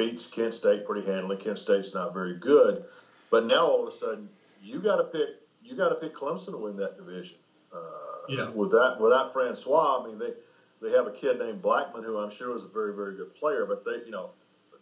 beats 0.00 0.26
Kent 0.26 0.54
State 0.54 0.86
pretty 0.86 1.06
handily. 1.06 1.36
Kent 1.36 1.58
State's 1.58 1.92
not 1.92 2.14
very 2.14 2.34
good, 2.34 2.84
but 3.30 3.44
now 3.44 3.66
all 3.66 3.86
of 3.86 3.92
a 3.92 3.96
sudden 3.98 4.28
you 4.62 4.80
got 4.80 4.96
to 4.96 5.04
pick. 5.04 5.28
You 5.62 5.76
got 5.76 5.90
to 5.90 5.96
pick 5.96 6.14
Clemson 6.14 6.52
to 6.52 6.56
win 6.56 6.76
that 6.76 6.96
division. 6.96 7.36
Uh, 7.72 7.78
Yeah. 8.28 8.48
With 8.50 8.70
that, 8.70 8.96
without 8.98 9.32
Francois, 9.32 10.02
I 10.02 10.08
mean 10.08 10.18
they 10.18 10.32
they 10.80 10.96
have 10.96 11.06
a 11.06 11.12
kid 11.12 11.38
named 11.38 11.60
Blackman 11.60 12.02
who 12.02 12.18
I'm 12.18 12.30
sure 12.30 12.56
is 12.56 12.64
a 12.64 12.68
very 12.68 12.94
very 12.94 13.14
good 13.16 13.34
player, 13.34 13.66
but 13.66 13.84
they 13.84 14.04
you 14.06 14.10
know 14.10 14.30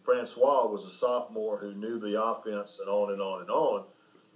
Francois 0.04 0.66
was 0.66 0.84
a 0.84 0.90
sophomore 0.90 1.58
who 1.58 1.74
knew 1.74 1.98
the 1.98 2.22
offense 2.22 2.78
and 2.80 2.88
on 2.88 3.12
and 3.12 3.20
on 3.20 3.40
and 3.42 3.50
on. 3.50 3.84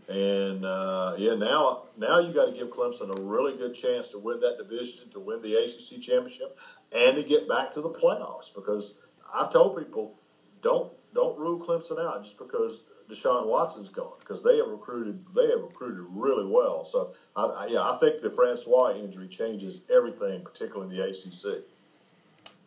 And 0.08 0.64
uh, 0.64 1.14
yeah, 1.16 1.34
now 1.34 1.84
now 1.96 2.18
you 2.18 2.32
got 2.32 2.46
to 2.46 2.52
give 2.52 2.68
Clemson 2.68 3.16
a 3.16 3.22
really 3.22 3.56
good 3.56 3.74
chance 3.74 4.08
to 4.08 4.18
win 4.18 4.40
that 4.40 4.58
division, 4.58 5.08
to 5.12 5.20
win 5.20 5.40
the 5.42 5.54
ACC 5.54 6.02
championship, 6.02 6.58
and 6.90 7.14
to 7.14 7.22
get 7.22 7.48
back 7.48 7.72
to 7.74 7.80
the 7.80 7.88
playoffs. 7.88 8.52
Because 8.52 8.94
I've 9.32 9.52
told 9.52 9.78
people, 9.78 10.18
don't 10.62 10.92
don't 11.14 11.38
rule 11.38 11.58
Clemson 11.58 11.98
out 12.04 12.24
just 12.24 12.38
because 12.38 12.80
Deshaun 13.10 13.46
Watson's 13.46 13.88
gone, 13.88 14.14
because 14.20 14.42
they 14.42 14.56
have 14.56 14.68
recruited 14.68 15.24
they 15.34 15.48
have 15.48 15.60
recruited 15.60 16.04
really 16.10 16.46
well. 16.46 16.84
So 16.84 17.12
I, 17.36 17.44
I, 17.44 17.66
yeah, 17.66 17.80
I 17.82 17.98
think 17.98 18.22
the 18.22 18.30
Francois 18.30 18.94
injury 18.94 19.28
changes 19.28 19.82
everything, 19.94 20.42
particularly 20.42 20.96
in 20.96 21.02
the 21.02 21.08
ACC. 21.08 21.62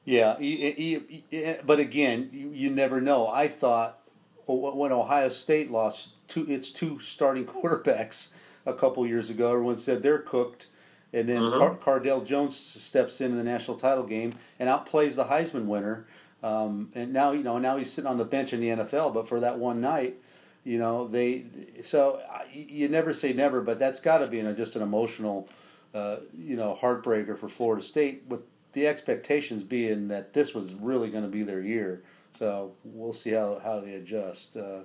Yeah, 0.03 0.38
you- 0.38 1.03
you- 1.31 1.55
but 1.65 1.79
again, 1.79 2.29
you, 2.31 2.51
you 2.51 2.69
never 2.69 3.01
know. 3.01 3.27
I 3.27 3.47
thought 3.47 4.01
when 4.47 4.91
Ohio 4.91 5.29
State 5.29 5.71
lost 5.71 6.10
two, 6.27 6.45
its 6.47 6.69
two 6.69 6.99
starting 6.99 7.45
quarterbacks 7.45 8.27
a 8.67 8.73
couple 8.73 9.05
years 9.08 9.31
ago, 9.31 9.51
everyone 9.51 9.79
said 9.79 10.03
they're 10.03 10.19
cooked, 10.19 10.67
and 11.12 11.27
then 11.27 11.41
mm-hmm. 11.41 11.58
Car- 11.58 11.99
Cardale 12.01 12.23
Jones 12.23 12.55
steps 12.55 13.19
in 13.19 13.31
in 13.31 13.38
the 13.38 13.43
national 13.43 13.77
title 13.77 14.03
game 14.03 14.34
and 14.60 14.69
outplays 14.69 15.15
the 15.15 15.25
Heisman 15.25 15.65
winner. 15.65 16.05
Um, 16.45 16.89
and 16.93 17.12
now 17.12 17.31
you 17.31 17.41
know 17.41 17.58
now 17.58 17.77
he's 17.77 17.91
sitting 17.91 18.08
on 18.08 18.19
the 18.19 18.25
bench 18.25 18.53
in 18.53 18.62
the 18.62 18.67
NFL, 18.67 19.15
but 19.15 19.27
for 19.27 19.39
that 19.39 19.58
one 19.58 19.81
night, 19.81 20.17
you 20.63 20.77
know 20.77 21.08
they. 21.08 21.45
So 21.81 22.21
you 22.53 22.88
never 22.88 23.13
say 23.13 23.34
never, 23.34 23.62
but 23.62 23.79
that's 23.79 23.99
got 23.99 24.19
to 24.19 24.27
be 24.27 24.39
an, 24.39 24.55
just 24.55 24.75
an 24.75 24.84
emotional, 24.84 25.49
uh, 25.95 26.17
you 26.38 26.55
know, 26.55 26.77
heartbreaker 26.79 27.36
for 27.36 27.49
Florida 27.49 27.81
State 27.81 28.25
with 28.27 28.41
the 28.73 28.86
expectations 28.86 29.63
being 29.63 30.10
that 30.10 30.34
this 30.34 30.53
was 30.53 30.75
really 30.75 31.10
going 31.10 31.23
to 31.23 31.29
be 31.29 31.41
their 31.41 31.62
year. 31.62 32.03
So 32.38 32.73
we'll 32.84 33.13
see 33.13 33.31
how, 33.31 33.60
how 33.63 33.79
they 33.79 33.93
adjust. 33.93 34.55
Uh, 34.55 34.81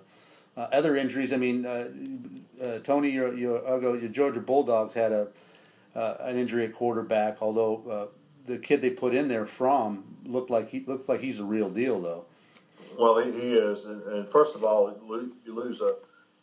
uh, 0.56 0.68
other 0.72 0.96
injuries, 0.96 1.32
I 1.32 1.36
mean, 1.36 1.66
uh, 1.66 1.88
uh, 2.62 2.78
Tony, 2.78 3.10
your, 3.10 3.34
your, 3.34 3.80
your 3.80 4.08
Georgia 4.08 4.40
Bulldogs 4.40 4.94
had 4.94 5.12
a 5.12 5.28
uh, 5.94 6.14
an 6.20 6.38
injury 6.38 6.64
at 6.64 6.72
quarterback. 6.72 7.42
Although 7.42 8.10
the 8.46 8.58
kid 8.58 8.82
they 8.82 8.90
put 8.90 9.14
in 9.14 9.28
there 9.28 9.46
from 9.46 10.16
looked 10.24 10.50
like 10.50 10.68
he 10.68 10.80
looks 10.80 11.08
like 11.08 11.20
he's 11.20 11.38
a 11.38 11.44
real 11.44 11.70
deal, 11.70 12.00
though. 12.00 12.24
Well, 12.98 13.18
he, 13.18 13.30
he 13.30 13.54
is, 13.54 13.84
and, 13.84 14.02
and 14.02 14.28
first 14.28 14.56
of 14.56 14.64
all, 14.64 14.96
you 15.44 15.54
lose 15.54 15.80
a 15.80 15.94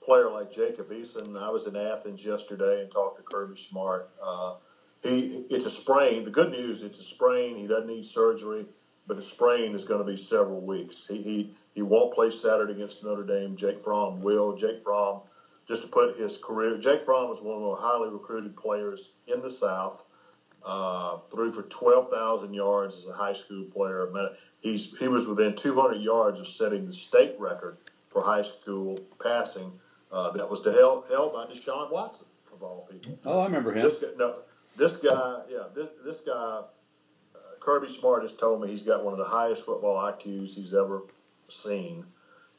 player 0.03 0.29
like 0.29 0.53
Jacob 0.53 0.89
Eason. 0.89 1.41
I 1.41 1.49
was 1.49 1.67
in 1.67 1.75
Athens 1.75 2.23
yesterday 2.23 2.81
and 2.81 2.91
talked 2.91 3.17
to 3.17 3.23
Kirby 3.23 3.60
Smart. 3.60 4.10
Uh, 4.23 4.55
he, 5.03 5.45
it's 5.49 5.65
a 5.65 5.71
sprain. 5.71 6.23
The 6.23 6.31
good 6.31 6.51
news, 6.51 6.83
it's 6.83 6.99
a 6.99 7.03
sprain. 7.03 7.57
He 7.57 7.67
doesn't 7.67 7.88
need 7.88 8.05
surgery, 8.05 8.65
but 9.05 9.17
a 9.17 9.21
sprain 9.21 9.75
is 9.75 9.86
going 9.86 9.99
to 9.99 10.10
be 10.10 10.17
several 10.17 10.62
weeks. 10.62 11.05
He, 11.07 11.21
he 11.21 11.53
he 11.75 11.81
won't 11.83 12.13
play 12.15 12.31
Saturday 12.31 12.73
against 12.73 13.03
Notre 13.03 13.23
Dame. 13.23 13.55
Jake 13.55 13.83
Fromm 13.83 14.21
will. 14.21 14.55
Jake 14.55 14.83
Fromm, 14.83 15.21
just 15.67 15.83
to 15.83 15.88
put 15.88 16.17
his 16.17 16.38
career, 16.38 16.77
Jake 16.77 17.05
Fromm 17.05 17.29
was 17.29 17.41
one 17.41 17.62
of 17.62 17.62
the 17.62 17.75
highly 17.75 18.10
recruited 18.10 18.55
players 18.57 19.12
in 19.27 19.41
the 19.41 19.51
South. 19.51 20.03
Uh, 20.65 21.20
threw 21.32 21.52
for 21.52 21.63
12,000 21.63 22.54
yards 22.54 22.96
as 22.96 23.08
a 23.08 23.13
high 23.13 23.34
school 23.34 23.63
player. 23.74 24.10
He's 24.60 24.98
he 24.98 25.08
was 25.08 25.26
within 25.26 25.56
200 25.56 26.02
yards 26.02 26.39
of 26.39 26.48
setting 26.48 26.86
the 26.86 26.91
state 26.91 27.36
record 27.39 27.78
for 28.10 28.22
high 28.22 28.41
school 28.41 29.00
passing. 29.24 29.72
Uh, 30.12 30.32
that 30.32 30.50
was 30.50 30.62
to 30.62 30.72
held, 30.72 31.04
held 31.10 31.34
by 31.34 31.46
Deshaun 31.46 31.91
Watson 31.91 32.28
of 32.54 32.63
all 32.63 32.88
people. 32.89 33.17
Oh, 33.26 33.39
I 33.39 33.46
remember 33.46 33.74
him. 33.74 33.84
This 33.84 33.98
guy, 33.98 34.08
no, 34.17 34.39
this 34.78 34.96
guy, 34.96 35.41
yeah, 35.50 35.63
this, 35.76 35.89
this 36.06 36.22
guy, 36.22 36.32
uh, 36.34 36.63
Kirby 37.60 37.91
Smart 37.91 38.24
has 38.24 38.34
told 38.34 38.62
me 38.62 38.70
he's 38.70 38.84
got 38.84 39.04
one 39.04 39.13
of 39.13 39.20
the 39.20 39.26
highest 39.26 39.65
football 39.65 40.02
IQs 40.02 40.54
he's 40.54 40.74
ever 40.74 41.04
seen, 41.50 42.06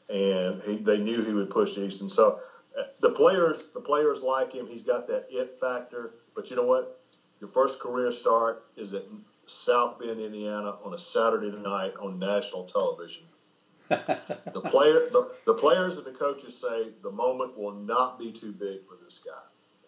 and 0.09 0.61
he, 0.63 0.77
they 0.77 0.97
knew 0.97 1.23
he 1.23 1.33
would 1.33 1.49
push 1.49 1.75
Eason. 1.75 2.09
So 2.09 2.39
uh, 2.77 2.83
the 3.01 3.09
players, 3.09 3.67
the 3.73 3.81
players 3.81 4.21
like 4.21 4.53
him. 4.53 4.67
He's 4.67 4.83
got 4.83 5.07
that 5.07 5.27
it 5.29 5.57
factor. 5.59 6.13
But 6.35 6.49
you 6.49 6.55
know 6.55 6.63
what? 6.63 6.98
Your 7.39 7.49
first 7.49 7.79
career 7.79 8.11
start 8.11 8.63
is 8.75 8.93
at 8.93 9.05
South 9.47 9.99
Bend, 9.99 10.19
Indiana, 10.19 10.75
on 10.83 10.93
a 10.93 10.97
Saturday 10.97 11.51
night 11.51 11.93
on 11.99 12.19
national 12.19 12.65
television. 12.65 13.23
the 13.89 14.61
player, 14.61 14.99
the, 15.11 15.27
the 15.45 15.53
players 15.53 15.95
and 15.97 16.05
the 16.05 16.11
coaches 16.11 16.55
say 16.59 16.89
the 17.01 17.11
moment 17.11 17.57
will 17.57 17.73
not 17.73 18.19
be 18.19 18.31
too 18.31 18.51
big 18.51 18.79
for 18.87 18.97
this 19.03 19.19
guy. 19.25 19.31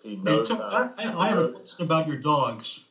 He 0.02 0.16
Hey, 0.16 0.24
knows 0.24 0.48
Tom, 0.48 0.58
how. 0.58 0.90
I, 0.98 1.04
I 1.04 1.26
I 1.26 1.28
have 1.28 1.38
a 1.38 1.50
question 1.50 1.86
about 1.86 2.08
your 2.08 2.18
dogs. 2.18 2.82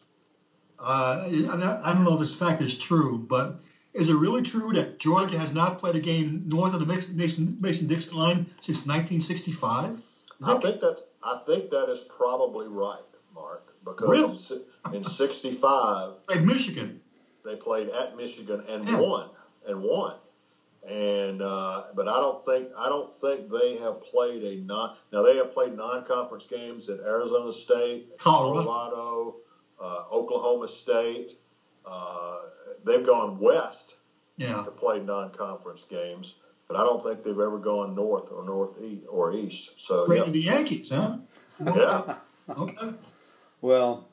Uh, 0.79 1.27
I 1.27 1.90
I 1.90 1.92
don't 1.92 2.05
know 2.05 2.14
if 2.14 2.20
this 2.20 2.35
fact 2.35 2.61
is 2.61 2.77
true, 2.77 3.18
but 3.18 3.57
is 3.92 4.09
it 4.09 4.14
really 4.14 4.42
true 4.42 4.73
that 4.73 4.99
Georgia 4.99 5.38
has 5.38 5.53
not 5.53 5.79
played 5.79 5.96
a 5.96 6.01
game 6.01 6.42
north 6.46 6.73
of 6.73 6.81
the 6.81 6.87
Mason, 6.87 7.57
Mason 7.61 7.87
Dixon 7.88 8.16
line 8.16 8.46
since 8.61 8.87
1965? 8.87 10.01
I 10.42 10.55
think 10.59 10.81
that 10.81 11.01
I 11.23 11.37
think 11.44 11.70
that 11.70 11.90
is 11.90 12.01
probably 12.16 12.68
right, 12.68 13.05
Mark, 13.35 13.70
because 13.85 14.09
Really? 14.09 14.38
in 14.90 14.97
in 14.97 15.05
'65 15.05 16.27
Played 16.27 16.45
Michigan. 16.45 17.01
they 17.45 17.57
played 17.57 17.88
at 17.90 18.16
Michigan 18.16 18.64
and 18.69 18.87
Yeah. 18.88 18.99
won 19.01 19.29
and 19.66 19.83
won. 19.83 20.14
And 20.88 21.43
uh, 21.43 21.85
but 21.95 22.09
I 22.09 22.16
don't 22.16 22.43
think 22.45 22.69
I 22.77 22.88
don't 22.88 23.12
think 23.21 23.51
they 23.51 23.77
have 23.79 24.03
played 24.03 24.43
a 24.45 24.57
non. 24.64 24.97
Now 25.12 25.23
they 25.23 25.37
have 25.37 25.53
played 25.53 25.77
non-conference 25.77 26.47
games 26.47 26.88
at 26.88 27.01
Arizona 27.01 27.53
State, 27.53 28.16
Colorado. 28.19 28.64
Colorado, 28.64 29.37
uh, 29.81 30.05
Oklahoma 30.12 30.69
State. 30.69 31.38
Uh, 31.85 32.38
they've 32.85 33.05
gone 33.05 33.38
west 33.38 33.97
Yeah. 34.38 34.62
to 34.64 34.71
play 34.71 35.01
non-conference 35.01 35.83
games, 35.88 36.37
but 36.66 36.79
I 36.79 36.83
don't 36.85 37.03
think 37.03 37.23
they've 37.25 37.38
ever 37.38 37.59
gone 37.59 37.95
north 37.95 38.31
or 38.33 38.43
northeast 38.45 39.05
or 39.09 39.33
east. 39.35 39.79
So 39.81 40.07
Played 40.07 40.19
yeah, 40.27 40.31
the 40.33 40.40
Yankees, 40.40 40.88
huh? 40.90 41.16
yeah. 41.64 42.14
Okay. 42.49 42.93
Well, 43.61 44.09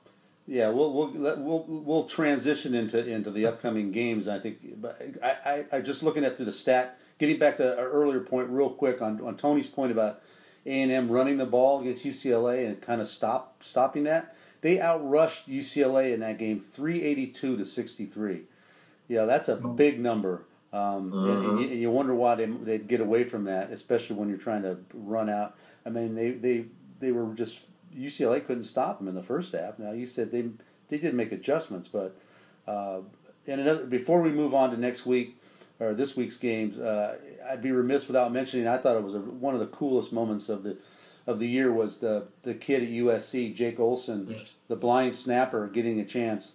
yeah, 0.48 0.70
we'll 0.70 0.94
we'll 0.94 1.10
we'll 1.38 1.66
we'll 1.68 2.06
transition 2.06 2.74
into 2.74 3.06
into 3.06 3.32
the 3.32 3.46
upcoming 3.46 3.92
games. 3.92 4.28
I 4.28 4.40
think, 4.40 4.82
but 4.82 5.02
I 5.22 5.66
I, 5.72 5.78
I 5.78 5.82
just 5.82 6.04
looking 6.04 6.24
at 6.24 6.36
through 6.36 6.46
the 6.46 6.54
stat. 6.54 7.00
Getting 7.20 7.40
back 7.40 7.58
to 7.58 7.78
our 7.78 7.90
earlier 7.90 8.20
point, 8.20 8.50
real 8.50 8.70
quick 8.70 9.02
on 9.02 9.22
on 9.22 9.36
Tony's 9.36 9.68
point 9.68 9.92
about 9.92 10.22
A 10.66 10.82
and 10.82 10.92
M 10.92 11.12
running 11.12 11.38
the 11.38 11.46
ball 11.46 11.82
against 11.82 12.06
UCLA 12.06 12.66
and 12.66 12.80
kind 12.82 13.02
of 13.02 13.08
stop 13.08 13.62
stopping 13.64 14.04
that. 14.06 14.36
They 14.62 14.78
outrushed 14.78 15.46
UCLA 15.48 16.14
in 16.14 16.22
that 16.22 16.38
game, 16.38 16.60
three 16.60 17.04
eighty 17.04 17.28
two 17.28 17.58
to 17.58 17.66
sixty 17.66 18.06
three. 18.06 18.44
Yeah, 19.08 19.26
that's 19.26 19.48
a 19.48 19.56
big 19.56 20.00
number. 20.00 20.44
Um, 20.74 21.12
mm-hmm. 21.12 21.30
and, 21.30 21.46
and, 21.46 21.60
you, 21.60 21.70
and, 21.70 21.80
you, 21.80 21.90
wonder 21.90 22.14
why 22.14 22.36
they, 22.36 22.46
they'd 22.46 22.88
get 22.88 23.00
away 23.00 23.24
from 23.24 23.46
that, 23.46 23.72
especially 23.72 24.18
when 24.18 24.28
you're 24.28 24.38
trying 24.38 24.64
to 24.64 24.78
run 24.94 25.30
out. 25.30 25.56
I 25.86 25.90
mean, 25.90 26.14
they, 26.14 26.32
they, 26.32 26.66
they 27.00 27.14
were 27.14 27.34
just 27.34 27.62
UCLA 27.96 28.46
couldn't 28.46 28.64
stop 28.64 29.00
them 29.00 29.08
in 29.08 29.16
the 29.16 29.24
first 29.24 29.54
half. 29.54 29.80
Now 29.80 29.92
you 29.92 30.08
said 30.08 30.32
they 30.32 30.50
they 30.90 30.98
did 30.98 31.14
make 31.14 31.32
adjustments, 31.32 31.88
but 31.88 32.16
uh, 32.68 33.00
and 33.48 33.62
another, 33.62 33.86
before 33.86 34.22
we 34.22 34.32
move 34.32 34.54
on 34.54 34.72
to 34.72 34.78
next 34.78 35.06
week 35.06 35.38
or 35.80 35.94
this 35.94 36.16
week's 36.16 36.38
games, 36.38 36.78
uh, 36.78 37.18
I'd 37.50 37.62
be 37.62 37.72
remiss 37.72 38.08
without 38.08 38.32
mentioning. 38.32 38.68
I 38.68 38.78
thought 38.78 38.96
it 38.96 39.04
was 39.04 39.16
a, 39.16 39.20
one 39.20 39.54
of 39.54 39.60
the 39.60 39.68
coolest 39.68 40.12
moments 40.12 40.50
of 40.50 40.64
the 40.64 40.78
of 41.26 41.40
the 41.40 41.48
year 41.48 41.72
was 41.72 41.98
the 41.98 42.28
the 42.44 42.54
kid 42.54 42.84
at 42.84 42.90
USC, 42.90 43.54
Jake 43.54 43.80
Olson, 43.80 44.28
yes. 44.30 44.56
the 44.68 44.76
blind 44.76 45.16
snapper, 45.16 45.68
getting 45.68 46.00
a 46.00 46.06
chance 46.06 46.54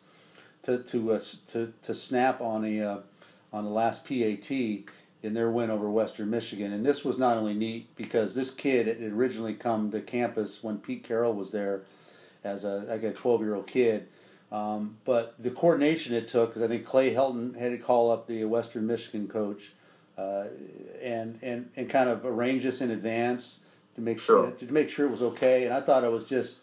to 0.62 0.78
to 0.78 1.12
uh, 1.12 1.20
to 1.48 1.72
to 1.82 1.94
snap 1.94 2.40
on 2.40 2.64
a 2.64 2.80
uh, 2.80 2.98
on 3.52 3.64
the 3.64 3.70
last 3.70 4.04
PAT 4.04 4.50
in 5.22 5.34
their 5.34 5.50
win 5.50 5.70
over 5.70 5.88
Western 5.88 6.30
Michigan. 6.30 6.72
And 6.72 6.84
this 6.84 7.04
was 7.04 7.18
not 7.18 7.36
only 7.36 7.54
neat 7.54 7.94
because 7.96 8.34
this 8.34 8.50
kid 8.50 8.86
had 8.86 9.00
originally 9.12 9.54
come 9.54 9.90
to 9.92 10.00
campus 10.00 10.62
when 10.62 10.78
Pete 10.78 11.04
Carroll 11.04 11.34
was 11.34 11.50
there 11.50 11.82
as 12.44 12.64
a 12.64 12.84
like 12.88 13.02
a 13.02 13.12
12 13.12 13.40
year 13.42 13.54
old 13.54 13.66
kid. 13.66 14.08
Um, 14.50 14.96
but 15.04 15.34
the 15.38 15.50
coordination 15.50 16.14
it 16.14 16.28
took, 16.28 16.50
because 16.50 16.62
I 16.62 16.68
think 16.68 16.84
Clay 16.84 17.14
Helton 17.14 17.56
had 17.56 17.72
to 17.72 17.78
call 17.78 18.10
up 18.10 18.26
the 18.26 18.44
Western 18.44 18.86
Michigan 18.86 19.26
coach 19.26 19.72
uh, 20.18 20.44
and 21.00 21.38
and 21.40 21.70
and 21.76 21.88
kind 21.88 22.10
of 22.10 22.26
arrange 22.26 22.64
this 22.64 22.80
in 22.80 22.90
advance 22.90 23.58
to 23.94 24.00
make 24.00 24.18
sure, 24.18 24.48
sure, 24.48 24.68
to 24.68 24.72
make 24.72 24.90
sure 24.90 25.06
it 25.06 25.10
was 25.10 25.22
okay. 25.22 25.64
And 25.64 25.72
I 25.72 25.80
thought 25.80 26.04
it 26.04 26.10
was 26.10 26.24
just, 26.24 26.58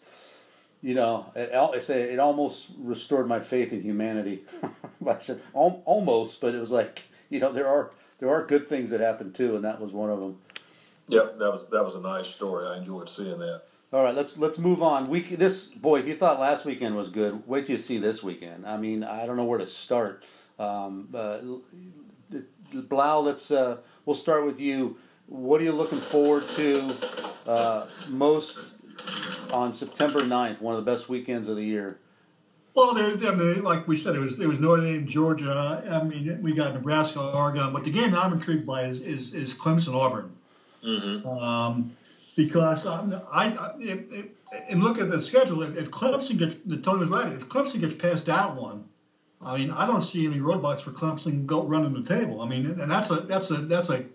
you 0.82 0.94
know, 0.94 1.32
it, 1.36 1.50
it 1.90 2.20
almost 2.20 2.68
restored 2.78 3.28
my 3.28 3.40
faith 3.40 3.74
in 3.74 3.82
humanity. 3.82 4.44
I 5.08 5.18
said 5.20 5.42
almost, 5.54 6.42
but 6.42 6.54
it 6.54 6.60
was 6.60 6.72
like 6.72 7.04
you 7.30 7.40
know 7.40 7.52
there 7.52 7.68
are 7.68 7.92
there 8.20 8.30
are 8.30 8.46
good 8.46 8.68
things 8.68 8.90
that 8.92 9.00
happen 9.00 9.32
too, 9.32 9.56
and 9.56 9.64
that 9.66 9.82
was 9.82 9.92
one 9.92 10.10
of 10.10 10.20
them. 10.20 10.38
Yep, 11.08 11.40
that 11.40 11.52
was 11.52 11.68
that 11.72 11.84
was 11.84 11.96
a 11.96 12.02
nice 12.02 12.28
story. 12.28 12.68
I 12.68 12.78
enjoyed 12.78 13.10
seeing 13.10 13.40
that. 13.40 13.64
All 13.92 14.04
right, 14.04 14.14
let's 14.14 14.38
let's 14.38 14.60
move 14.60 14.84
on. 14.84 15.10
Week 15.10 15.30
this 15.30 15.66
boy, 15.66 16.00
if 16.00 16.08
you 16.08 16.16
thought 16.16 16.40
last 16.40 16.66
weekend 16.66 16.96
was 16.96 17.10
good, 17.10 17.48
wait 17.48 17.66
till 17.66 17.74
you 17.74 17.80
see 17.80 17.98
this 17.98 18.22
weekend. 18.22 18.68
I 18.68 18.78
mean, 18.78 19.04
I 19.04 19.26
don't 19.26 19.36
know 19.36 19.46
where 19.46 19.58
to 19.58 19.68
start. 19.68 20.24
Um, 20.60 21.10
uh, 21.14 21.40
Blau, 22.72 23.22
let's 23.22 23.50
uh, 23.50 23.78
we'll 24.06 24.16
start 24.16 24.46
with 24.46 24.60
you. 24.60 24.98
What 25.26 25.62
are 25.62 25.64
you 25.64 25.72
looking 25.72 26.00
forward 26.00 26.50
to 26.52 26.96
uh, 27.48 27.88
most 28.08 28.60
on 29.52 29.74
September 29.74 30.22
9th, 30.22 30.62
one 30.62 30.76
of 30.76 30.84
the 30.84 30.92
best 30.92 31.10
weekends 31.10 31.48
of 31.48 31.56
the 31.56 31.64
year? 31.64 32.00
Well, 32.80 32.94
there, 32.94 33.30
I 33.30 33.36
mean, 33.36 33.62
like 33.62 33.90
we 33.90 33.98
said, 33.98 34.16
it 34.16 34.20
was 34.20 34.38
there 34.38 34.48
was 34.48 34.58
Notre 34.58 34.82
Dame, 34.84 35.06
Georgia. 35.06 35.84
I 35.92 36.02
mean, 36.02 36.42
we 36.42 36.54
got 36.54 36.74
Nebraska, 36.74 37.20
Oregon, 37.20 37.74
but 37.74 37.84
the 37.84 37.92
game 37.92 38.12
that 38.12 38.24
I'm 38.24 38.32
intrigued 38.32 38.66
by 38.66 38.84
is 38.86 39.02
is, 39.02 39.34
is 39.34 39.54
Clemson, 39.54 39.94
Auburn. 39.94 40.32
Mm-hmm. 40.82 41.28
Um, 41.28 41.92
because 42.38 42.86
um, 42.86 43.22
I, 43.34 43.48
I 43.48 43.74
if, 43.82 44.14
if, 44.14 44.26
and 44.70 44.82
look 44.82 44.98
at 44.98 45.10
the 45.10 45.22
schedule. 45.22 45.62
If, 45.64 45.76
if 45.76 45.92
Clemson 45.92 46.38
gets 46.38 46.56
the 46.66 46.78
Tony 46.78 47.00
was 47.00 47.10
right. 47.10 47.34
If 47.34 47.50
Clemson 47.50 47.82
gets 47.82 47.94
past 47.94 48.28
that 48.28 48.56
one, 48.56 48.86
I 49.42 49.58
mean, 49.58 49.72
I 49.72 49.86
don't 49.86 50.02
see 50.02 50.26
any 50.26 50.40
roadblocks 50.40 50.80
for 50.80 50.92
Clemson 50.92 51.46
go 51.46 51.64
running 51.64 51.92
the 51.92 52.04
table. 52.04 52.40
I 52.40 52.48
mean, 52.48 52.66
and 52.66 52.90
that's 52.90 53.12
a 53.12 53.16
that's 53.16 53.52
a 53.52 53.58
that's 53.58 53.90
a 53.90 54.06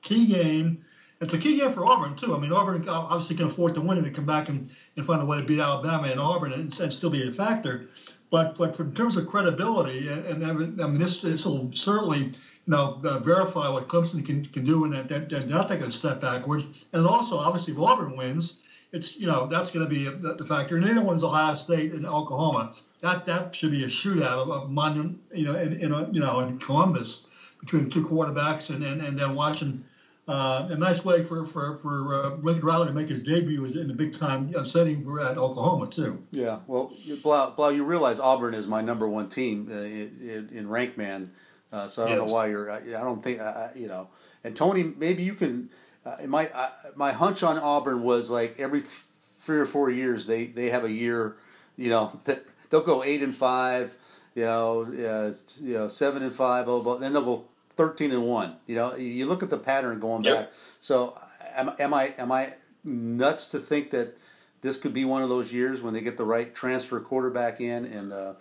key 0.00 0.26
game. 0.26 0.82
It's 1.24 1.34
a 1.34 1.38
key 1.38 1.58
game 1.58 1.72
for 1.72 1.86
Auburn 1.86 2.16
too. 2.16 2.34
I 2.34 2.38
mean, 2.38 2.52
Auburn 2.52 2.86
obviously 2.88 3.36
can 3.36 3.46
afford 3.46 3.74
to 3.74 3.80
win 3.80 3.98
it 3.98 4.04
and 4.04 4.14
come 4.14 4.26
back 4.26 4.48
and, 4.48 4.70
and 4.96 5.06
find 5.06 5.22
a 5.22 5.24
way 5.24 5.38
to 5.38 5.44
beat 5.44 5.58
Alabama 5.58 6.08
and 6.08 6.20
Auburn 6.20 6.52
and, 6.52 6.78
and 6.78 6.92
still 6.92 7.10
be 7.10 7.26
a 7.26 7.32
factor. 7.32 7.88
But 8.30 8.56
but 8.56 8.78
in 8.78 8.94
terms 8.94 9.16
of 9.16 9.26
credibility, 9.26 10.08
and, 10.08 10.42
and 10.42 10.82
I 10.82 10.86
mean, 10.86 10.98
this 10.98 11.20
this 11.20 11.44
will 11.44 11.72
certainly 11.72 12.18
you 12.18 12.32
know, 12.66 13.00
uh, 13.04 13.18
verify 13.18 13.68
what 13.68 13.88
Clemson 13.88 14.24
can, 14.24 14.44
can 14.46 14.64
do 14.64 14.84
and 14.84 14.94
that, 14.94 15.08
that 15.08 15.28
they're 15.28 15.46
not 15.46 15.68
taking 15.68 15.86
a 15.86 15.90
step 15.90 16.20
backwards. 16.20 16.64
And 16.92 17.06
also, 17.06 17.38
obviously, 17.38 17.74
if 17.74 17.78
Auburn 17.78 18.16
wins, 18.16 18.56
it's 18.92 19.16
you 19.16 19.26
know 19.26 19.46
that's 19.46 19.70
going 19.70 19.88
to 19.88 19.90
be 19.90 20.04
the 20.04 20.44
factor. 20.44 20.76
And 20.76 20.86
the 20.86 20.90
other 20.90 21.02
one's 21.02 21.24
Ohio 21.24 21.56
State 21.56 21.92
and 21.92 22.06
Oklahoma. 22.06 22.74
That 23.00 23.26
that 23.26 23.54
should 23.54 23.70
be 23.70 23.84
a 23.84 23.88
shootout 23.88 24.38
of, 24.42 24.50
of 24.50 24.70
monument, 24.70 25.20
you 25.32 25.44
know, 25.44 25.56
in, 25.58 25.74
in 25.80 25.92
a, 25.92 26.10
you 26.10 26.20
know 26.20 26.40
in 26.40 26.58
Columbus 26.58 27.26
between 27.60 27.88
two 27.90 28.06
quarterbacks, 28.06 28.70
and 28.70 28.84
and, 28.84 29.00
and 29.00 29.18
then 29.18 29.34
watching. 29.34 29.84
Uh, 30.26 30.68
a 30.70 30.76
nice 30.76 31.04
way 31.04 31.22
for 31.22 31.44
for 31.44 31.76
for 31.78 32.14
uh, 32.14 32.36
Lincoln 32.36 32.64
Riley 32.64 32.86
to 32.86 32.92
make 32.94 33.08
his 33.08 33.20
debut 33.20 33.64
is 33.64 33.76
in 33.76 33.88
the 33.88 33.94
big 33.94 34.18
time 34.18 34.54
setting 34.64 35.04
for 35.04 35.20
at 35.20 35.36
Oklahoma 35.36 35.88
too. 35.88 36.22
Yeah, 36.30 36.60
well, 36.66 36.92
Blau, 37.22 37.50
Blau 37.50 37.68
you 37.68 37.84
realize 37.84 38.18
Auburn 38.18 38.54
is 38.54 38.66
my 38.66 38.80
number 38.80 39.06
one 39.06 39.28
team 39.28 39.68
uh, 39.70 39.74
in, 39.74 40.48
in 40.50 40.68
rank 40.68 40.96
man 40.96 41.30
uh, 41.74 41.88
so 41.88 42.04
I 42.04 42.10
don't 42.10 42.18
yes. 42.20 42.28
know 42.28 42.32
why 42.32 42.46
you're. 42.46 42.70
I, 42.70 42.78
I 42.78 43.02
don't 43.02 43.20
think 43.20 43.40
uh, 43.40 43.68
you 43.74 43.88
know. 43.88 44.08
And 44.44 44.54
Tony, 44.54 44.84
maybe 44.84 45.24
you 45.24 45.34
can. 45.34 45.70
Uh, 46.06 46.18
my 46.28 46.48
uh, 46.50 46.70
my 46.94 47.10
hunch 47.10 47.42
on 47.42 47.58
Auburn 47.58 48.04
was 48.04 48.30
like 48.30 48.60
every 48.60 48.80
three 48.80 49.58
or 49.58 49.66
four 49.66 49.90
years 49.90 50.26
they 50.26 50.46
they 50.46 50.70
have 50.70 50.84
a 50.84 50.90
year, 50.90 51.36
you 51.76 51.90
know, 51.90 52.20
that 52.26 52.44
they'll 52.70 52.80
go 52.80 53.02
eight 53.02 53.24
and 53.24 53.34
five, 53.34 53.96
you 54.36 54.44
know, 54.44 54.82
uh, 54.82 55.34
you 55.60 55.74
know 55.74 55.88
seven 55.88 56.22
and 56.22 56.32
five, 56.32 56.68
oh, 56.68 56.80
but 56.80 57.00
then 57.00 57.12
they'll 57.12 57.24
go 57.24 57.48
thirteen 57.76 58.12
and 58.12 58.26
one. 58.26 58.56
You 58.66 58.76
know, 58.76 58.96
you 58.96 59.26
look 59.26 59.42
at 59.42 59.50
the 59.50 59.58
pattern 59.58 60.00
going 60.00 60.24
yep. 60.24 60.36
back. 60.36 60.52
So 60.80 61.18
am, 61.54 61.72
am 61.78 61.94
I 61.94 62.14
am 62.18 62.32
I 62.32 62.54
nuts 62.84 63.48
to 63.48 63.58
think 63.58 63.90
that 63.90 64.16
this 64.60 64.76
could 64.76 64.92
be 64.94 65.04
one 65.04 65.22
of 65.22 65.28
those 65.28 65.52
years 65.52 65.82
when 65.82 65.94
they 65.94 66.00
get 66.00 66.16
the 66.16 66.24
right 66.24 66.54
transfer 66.54 67.00
quarterback 67.00 67.60
in 67.60 67.84
and 67.84 68.12
uh, 68.12 68.34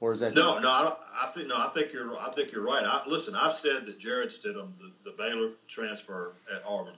or 0.00 0.12
is 0.12 0.20
that 0.20 0.34
no? 0.34 0.58
No, 0.58 0.68
I, 0.68 0.94
I, 1.22 1.32
think 1.32 1.48
no. 1.48 1.56
I 1.56 1.70
think 1.74 1.92
you're. 1.92 2.16
I 2.16 2.30
think 2.30 2.52
you're 2.52 2.62
right. 2.62 2.84
I, 2.84 3.02
listen, 3.06 3.34
I've 3.34 3.56
said 3.56 3.86
that 3.86 3.98
Jarrett 3.98 4.30
Stidham, 4.30 4.70
the, 4.78 5.10
the 5.10 5.16
Baylor 5.16 5.50
transfer 5.66 6.34
at 6.54 6.62
Auburn, 6.66 6.94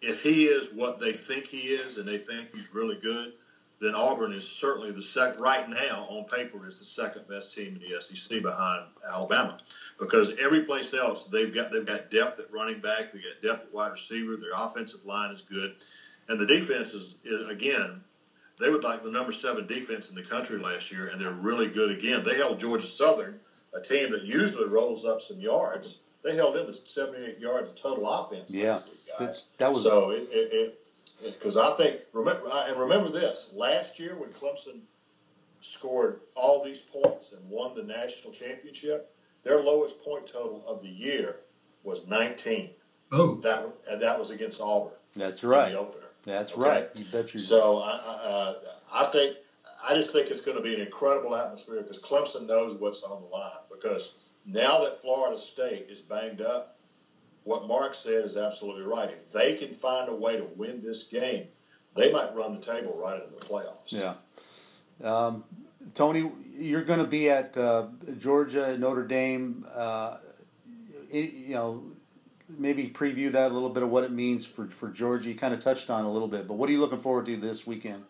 if 0.00 0.22
he 0.22 0.46
is 0.46 0.72
what 0.72 0.98
they 0.98 1.12
think 1.12 1.44
he 1.44 1.58
is, 1.58 1.98
and 1.98 2.08
they 2.08 2.18
think 2.18 2.54
he's 2.54 2.72
really 2.72 2.96
good, 2.96 3.32
then 3.80 3.94
Auburn 3.94 4.32
is 4.32 4.48
certainly 4.48 4.90
the 4.90 5.02
second. 5.02 5.40
Right 5.40 5.68
now, 5.68 6.06
on 6.10 6.24
paper, 6.24 6.66
is 6.66 6.78
the 6.78 6.84
second 6.84 7.28
best 7.28 7.54
team 7.54 7.80
in 7.80 7.90
the 7.90 8.00
SEC 8.00 8.42
behind 8.42 8.86
Alabama, 9.08 9.58
because 9.98 10.32
every 10.40 10.64
place 10.64 10.92
else 10.94 11.24
they've 11.24 11.54
got 11.54 11.70
they've 11.70 11.86
got 11.86 12.10
depth 12.10 12.40
at 12.40 12.52
running 12.52 12.80
back, 12.80 13.12
they've 13.12 13.22
got 13.22 13.46
depth 13.46 13.66
at 13.68 13.74
wide 13.74 13.92
receiver, 13.92 14.36
their 14.36 14.50
offensive 14.56 15.04
line 15.04 15.32
is 15.32 15.42
good, 15.42 15.76
and 16.28 16.40
the 16.40 16.46
defense 16.46 16.92
is, 16.92 17.14
is 17.24 17.48
again 17.48 18.02
they 18.58 18.68
were 18.68 18.80
like 18.80 19.04
the 19.04 19.10
number 19.10 19.32
seven 19.32 19.66
defense 19.66 20.08
in 20.08 20.16
the 20.16 20.22
country 20.22 20.58
last 20.58 20.90
year, 20.90 21.08
and 21.08 21.20
they're 21.20 21.30
really 21.30 21.68
good 21.68 21.90
again. 21.90 22.24
They 22.24 22.36
held 22.36 22.58
Georgia 22.58 22.86
Southern, 22.86 23.38
a 23.72 23.80
team 23.80 24.10
that 24.12 24.24
usually 24.24 24.66
rolls 24.66 25.04
up 25.04 25.22
some 25.22 25.40
yards. 25.40 25.98
They 26.24 26.34
held 26.34 26.56
them 26.56 26.66
to 26.66 26.72
78 26.72 27.38
yards 27.38 27.68
of 27.68 27.76
total 27.76 28.08
offense. 28.08 28.50
Yeah, 28.50 28.80
week, 29.20 29.30
that 29.58 29.72
was 29.72 29.84
so. 29.84 30.10
It 30.10 30.80
because 31.22 31.56
I 31.56 31.74
think 31.76 32.00
remember 32.12 32.48
and 32.52 32.78
remember 32.78 33.10
this 33.10 33.50
last 33.54 33.98
year 33.98 34.16
when 34.16 34.30
Clemson 34.30 34.80
scored 35.60 36.20
all 36.34 36.64
these 36.64 36.78
points 36.78 37.32
and 37.32 37.48
won 37.50 37.74
the 37.74 37.82
national 37.82 38.32
championship, 38.32 39.14
their 39.42 39.60
lowest 39.60 40.02
point 40.02 40.26
total 40.26 40.64
of 40.66 40.82
the 40.82 40.88
year 40.88 41.36
was 41.82 42.06
19. 42.06 42.70
Oh, 43.10 43.36
that 43.42 43.66
and 43.88 44.02
that 44.02 44.18
was 44.18 44.30
against 44.30 44.60
Auburn. 44.60 44.92
That's 45.14 45.42
right. 45.42 45.72
the 45.72 45.78
opener. 45.78 46.04
That's 46.24 46.52
okay? 46.52 46.60
right. 46.60 46.88
You 46.94 47.04
bet 47.06 47.32
you. 47.34 47.40
So 47.40 47.78
I, 47.78 47.90
uh, 47.90 48.54
I 48.92 49.04
think 49.06 49.36
I 49.86 49.94
just 49.94 50.12
think 50.12 50.30
it's 50.30 50.40
going 50.40 50.56
to 50.56 50.62
be 50.62 50.74
an 50.74 50.80
incredible 50.80 51.34
atmosphere 51.34 51.82
because 51.82 51.98
Clemson 51.98 52.46
knows 52.46 52.78
what's 52.78 53.02
on 53.02 53.22
the 53.22 53.28
line. 53.28 53.52
Because 53.70 54.12
now 54.44 54.84
that 54.84 55.00
Florida 55.00 55.40
State 55.40 55.86
is 55.88 56.00
banged 56.00 56.42
up, 56.42 56.77
what 57.48 57.66
Mark 57.66 57.94
said 57.94 58.26
is 58.26 58.36
absolutely 58.36 58.82
right. 58.82 59.08
If 59.10 59.32
they 59.32 59.54
can 59.54 59.74
find 59.74 60.10
a 60.10 60.14
way 60.14 60.36
to 60.36 60.44
win 60.56 60.82
this 60.82 61.04
game, 61.04 61.46
they 61.96 62.12
might 62.12 62.34
run 62.36 62.54
the 62.54 62.64
table 62.64 62.94
right 63.02 63.22
into 63.22 63.34
the 63.34 63.46
playoffs. 63.46 63.88
Yeah. 63.88 64.14
Um, 65.02 65.44
Tony, 65.94 66.30
you're 66.54 66.84
going 66.84 66.98
to 66.98 67.06
be 67.06 67.30
at 67.30 67.56
uh, 67.56 67.86
Georgia, 68.18 68.66
and 68.66 68.80
Notre 68.80 69.06
Dame. 69.06 69.66
Uh, 69.74 70.18
you 71.10 71.54
know, 71.54 71.84
maybe 72.58 72.90
preview 72.90 73.32
that 73.32 73.50
a 73.50 73.54
little 73.54 73.70
bit 73.70 73.82
of 73.82 73.88
what 73.88 74.04
it 74.04 74.12
means 74.12 74.44
for, 74.44 74.66
for 74.66 74.90
Georgia. 74.90 75.30
You 75.30 75.34
kind 75.34 75.54
of 75.54 75.60
touched 75.60 75.88
on 75.88 76.04
a 76.04 76.12
little 76.12 76.28
bit, 76.28 76.46
but 76.46 76.54
what 76.54 76.68
are 76.68 76.72
you 76.72 76.80
looking 76.80 76.98
forward 76.98 77.24
to 77.26 77.36
this 77.38 77.66
weekend? 77.66 78.04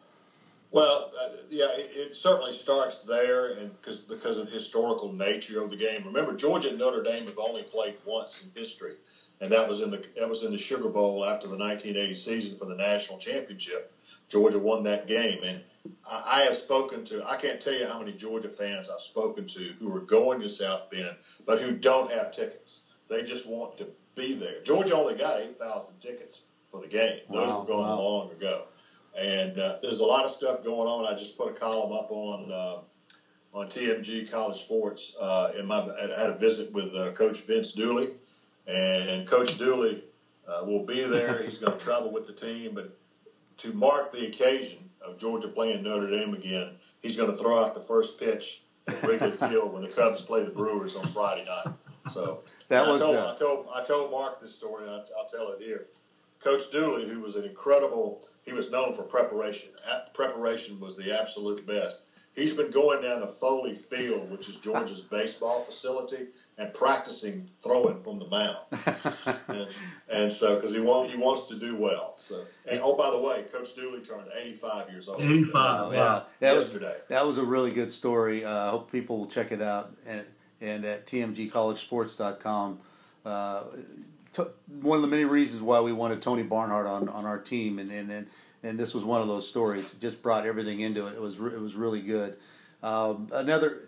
Well, 0.73 1.13
uh, 1.19 1.29
yeah, 1.49 1.69
it, 1.77 1.91
it, 1.95 2.17
certainly 2.17 2.55
starts 2.55 2.99
there, 2.99 3.53
and 3.53 3.71
because 3.81 4.01
because 4.01 4.37
of 4.37 4.47
the 4.47 4.53
historical 4.53 5.13
nature 5.13 5.63
of 5.63 5.71
the 5.71 5.77
game. 5.77 6.05
Remember, 6.05 6.37
Georgia 6.37 6.69
and 6.69 6.79
Notre 6.79 7.03
Dame 7.03 7.25
have 7.27 7.39
only 7.39 7.63
played 7.63 7.95
once 8.05 8.43
in 8.43 8.51
history, 8.61 8.97
and 9.41 9.53
that 9.53 9.69
was 9.69 9.81
in 9.81 9.91
the 9.91 10.05
that 10.17 10.29
was 10.29 10.43
in 10.43 10.53
the 10.53 10.59
Sugar 10.59 10.89
Bowl 10.89 11.25
after 11.25 11.47
the 11.47 11.57
1980 11.57 12.15
season 12.15 12.57
for 12.57 12.65
the 12.65 12.75
national 12.75 13.19
championship. 13.19 13.93
Georgia 14.29 14.59
won 14.59 14.85
that 14.85 15.07
game, 15.07 15.43
and 15.43 15.61
I, 16.07 16.41
I 16.41 16.45
have 16.45 16.57
spoken 16.57 17.05
to 17.07 17.25
I 17.25 17.37
can't 17.37 17.61
tell 17.61 17.73
you 17.73 17.87
how 17.87 17.99
many 17.99 18.13
Georgia 18.13 18.49
fans 18.49 18.89
I've 18.89 19.03
spoken 19.03 19.47
to 19.49 19.75
who 19.79 19.95
are 19.95 20.01
going 20.01 20.41
to 20.41 20.49
South 20.49 20.91
Bend, 20.91 21.17
but 21.47 21.61
who 21.61 21.73
don't 21.73 22.11
have 22.11 22.35
tickets. 22.35 22.81
They 23.09 23.23
just 23.23 23.47
want 23.47 23.79
to 23.79 23.87
be 24.15 24.35
there. 24.35 24.63
Georgia 24.63 24.95
only 24.95 25.15
got 25.15 25.41
8,000 25.41 25.95
tickets 26.01 26.41
for 26.71 26.81
the 26.81 26.89
game. 26.89 27.21
Those 27.31 27.49
wow, 27.49 27.61
were 27.61 27.67
going 27.67 27.89
wow. 27.89 28.01
long 28.01 28.31
ago. 28.33 28.65
And 29.19 29.59
uh, 29.59 29.79
there's 29.81 30.01
a 30.01 30.05
lot 30.05 30.25
of 30.25 30.33
stuff 30.33 30.63
going 30.63 30.89
on. 30.89 31.07
I 31.07 31.19
just 31.19 31.39
put 31.39 31.49
a 31.49 31.55
column 31.55 31.93
up 31.93 32.11
on 32.11 32.53
uh, 32.53 32.79
on 33.55 33.67
TMG 33.69 34.31
College 34.31 34.61
Sports. 34.61 35.15
Uh, 35.19 35.53
in 35.59 35.67
my, 35.67 35.81
I 35.81 36.21
had 36.21 36.31
a 36.31 36.39
visit 36.39 36.73
with 36.73 36.95
uh, 36.95 37.13
Coach 37.13 37.41
Vince 37.47 37.73
Dooley, 37.73 38.11
and 38.69 39.27
Coach 39.27 39.59
Dooley 39.59 40.05
uh, 40.47 40.65
will 40.65 40.85
be 40.85 41.03
there. 41.05 41.43
He's 41.49 41.59
going 41.59 41.77
to 41.77 41.85
travel 41.85 42.13
with 42.13 42.27
the 42.27 42.33
team, 42.33 42.73
but 42.75 42.97
to 43.59 43.73
mark 43.73 44.13
the 44.13 44.27
occasion 44.27 44.91
of 45.03 45.19
Georgia 45.19 45.49
playing 45.49 45.83
Notre 45.83 46.11
Dame 46.11 46.35
again, 46.35 46.73
he's 47.01 47.17
going 47.17 47.31
to 47.31 47.37
throw 47.37 47.65
out 47.65 47.75
the 47.75 47.81
first 47.81 48.19
pitch 48.19 48.63
at 48.87 49.03
Wrigley 49.03 49.31
Field 49.31 49.73
when 49.73 49.83
the 49.83 49.89
Cubs 49.89 50.23
play 50.23 50.45
the 50.45 50.51
Brewers 50.51 50.97
on 50.97 51.07
Friday 51.09 51.45
night. 51.45 51.75
So 52.11 52.41
that 52.69 52.87
was. 52.87 53.03
I 53.03 53.07
told, 53.07 53.17
uh, 53.17 53.33
I 53.33 53.39
told, 53.39 53.67
I 53.75 53.85
told 53.85 54.11
Mark 54.11 54.41
this 54.41 54.55
story, 54.55 54.85
and 54.85 54.93
I'll, 54.93 55.05
I'll 55.19 55.29
tell 55.29 55.53
it 55.53 55.61
here. 55.61 55.87
Coach 56.41 56.71
Dooley, 56.71 57.09
who 57.09 57.21
was 57.21 57.37
an 57.37 57.45
incredible, 57.45 58.27
he 58.45 58.53
was 58.53 58.71
known 58.71 58.95
for 58.95 59.03
preparation. 59.03 59.71
Preparation 60.15 60.79
was 60.79 60.97
the 60.97 61.13
absolute 61.13 61.67
best. 61.67 62.01
He's 62.35 62.53
been 62.53 62.71
going 62.71 63.03
down 63.03 63.21
to 63.21 63.27
Foley 63.27 63.75
Field, 63.75 64.31
which 64.31 64.49
is 64.49 64.57
Georgia's 64.57 65.01
baseball 65.11 65.65
facility, 65.65 66.29
and 66.59 66.75
practicing 66.75 67.49
throwing 67.63 68.03
from 68.03 68.19
the 68.19 68.27
mound. 68.27 68.59
and, 69.49 69.69
and, 70.11 70.33
so, 70.33 70.57
because 70.57 70.73
he 70.73 70.81
wants 70.81 71.13
he 71.13 71.19
wants 71.19 71.47
to 71.49 71.59
do 71.59 71.77
well. 71.77 72.15
So, 72.17 72.45
and 72.69 72.81
oh, 72.83 72.97
by 72.97 73.11
the 73.11 73.19
way, 73.19 73.45
Coach 73.51 73.75
Dooley 73.77 74.01
turned 74.01 74.27
85 74.37 74.91
years 74.91 75.09
old. 75.09 75.21
85, 75.21 75.93
yeah, 75.93 76.23
that 76.41 76.55
yesterday. 76.55 76.87
Was, 76.87 77.09
that 77.09 77.27
was 77.27 77.39
a 77.39 77.45
really 77.45 77.71
good 77.71 77.93
story. 77.93 78.45
Uh, 78.45 78.67
I 78.67 78.71
hope 78.71 78.91
people 78.91 79.19
will 79.19 79.27
check 79.27 79.53
it 79.53 79.63
out 79.63 79.95
and 80.07 80.25
and 80.61 80.85
at 80.85 81.07
tmgcollegesports.com. 81.07 82.81
Uh, 83.25 83.63
t- 84.33 84.43
one 84.81 84.97
of 84.97 85.03
the 85.03 85.09
many 85.09 85.25
reasons 85.25 85.63
why 85.63 85.81
we 85.81 85.93
wanted 85.93 86.21
Tony 86.21 86.43
Barnhart 86.43 86.87
on, 86.87 87.09
on 87.09 87.25
our 87.25 87.39
team, 87.39 87.79
and, 87.79 87.93
and, 87.93 88.11
and 88.11 88.27
and 88.65 88.77
this 88.77 88.93
was 88.93 89.05
one 89.05 89.21
of 89.21 89.29
those 89.29 89.49
stories. 89.49 89.93
It 89.93 90.01
just 90.01 90.21
brought 90.21 90.45
everything 90.45 90.81
into 90.81 91.07
it. 91.07 91.15
It 91.15 91.21
was 91.21 91.37
it 91.37 91.61
was 91.61 91.75
really 91.75 92.01
good. 92.01 92.37
Um, 92.83 93.29
another, 93.33 93.88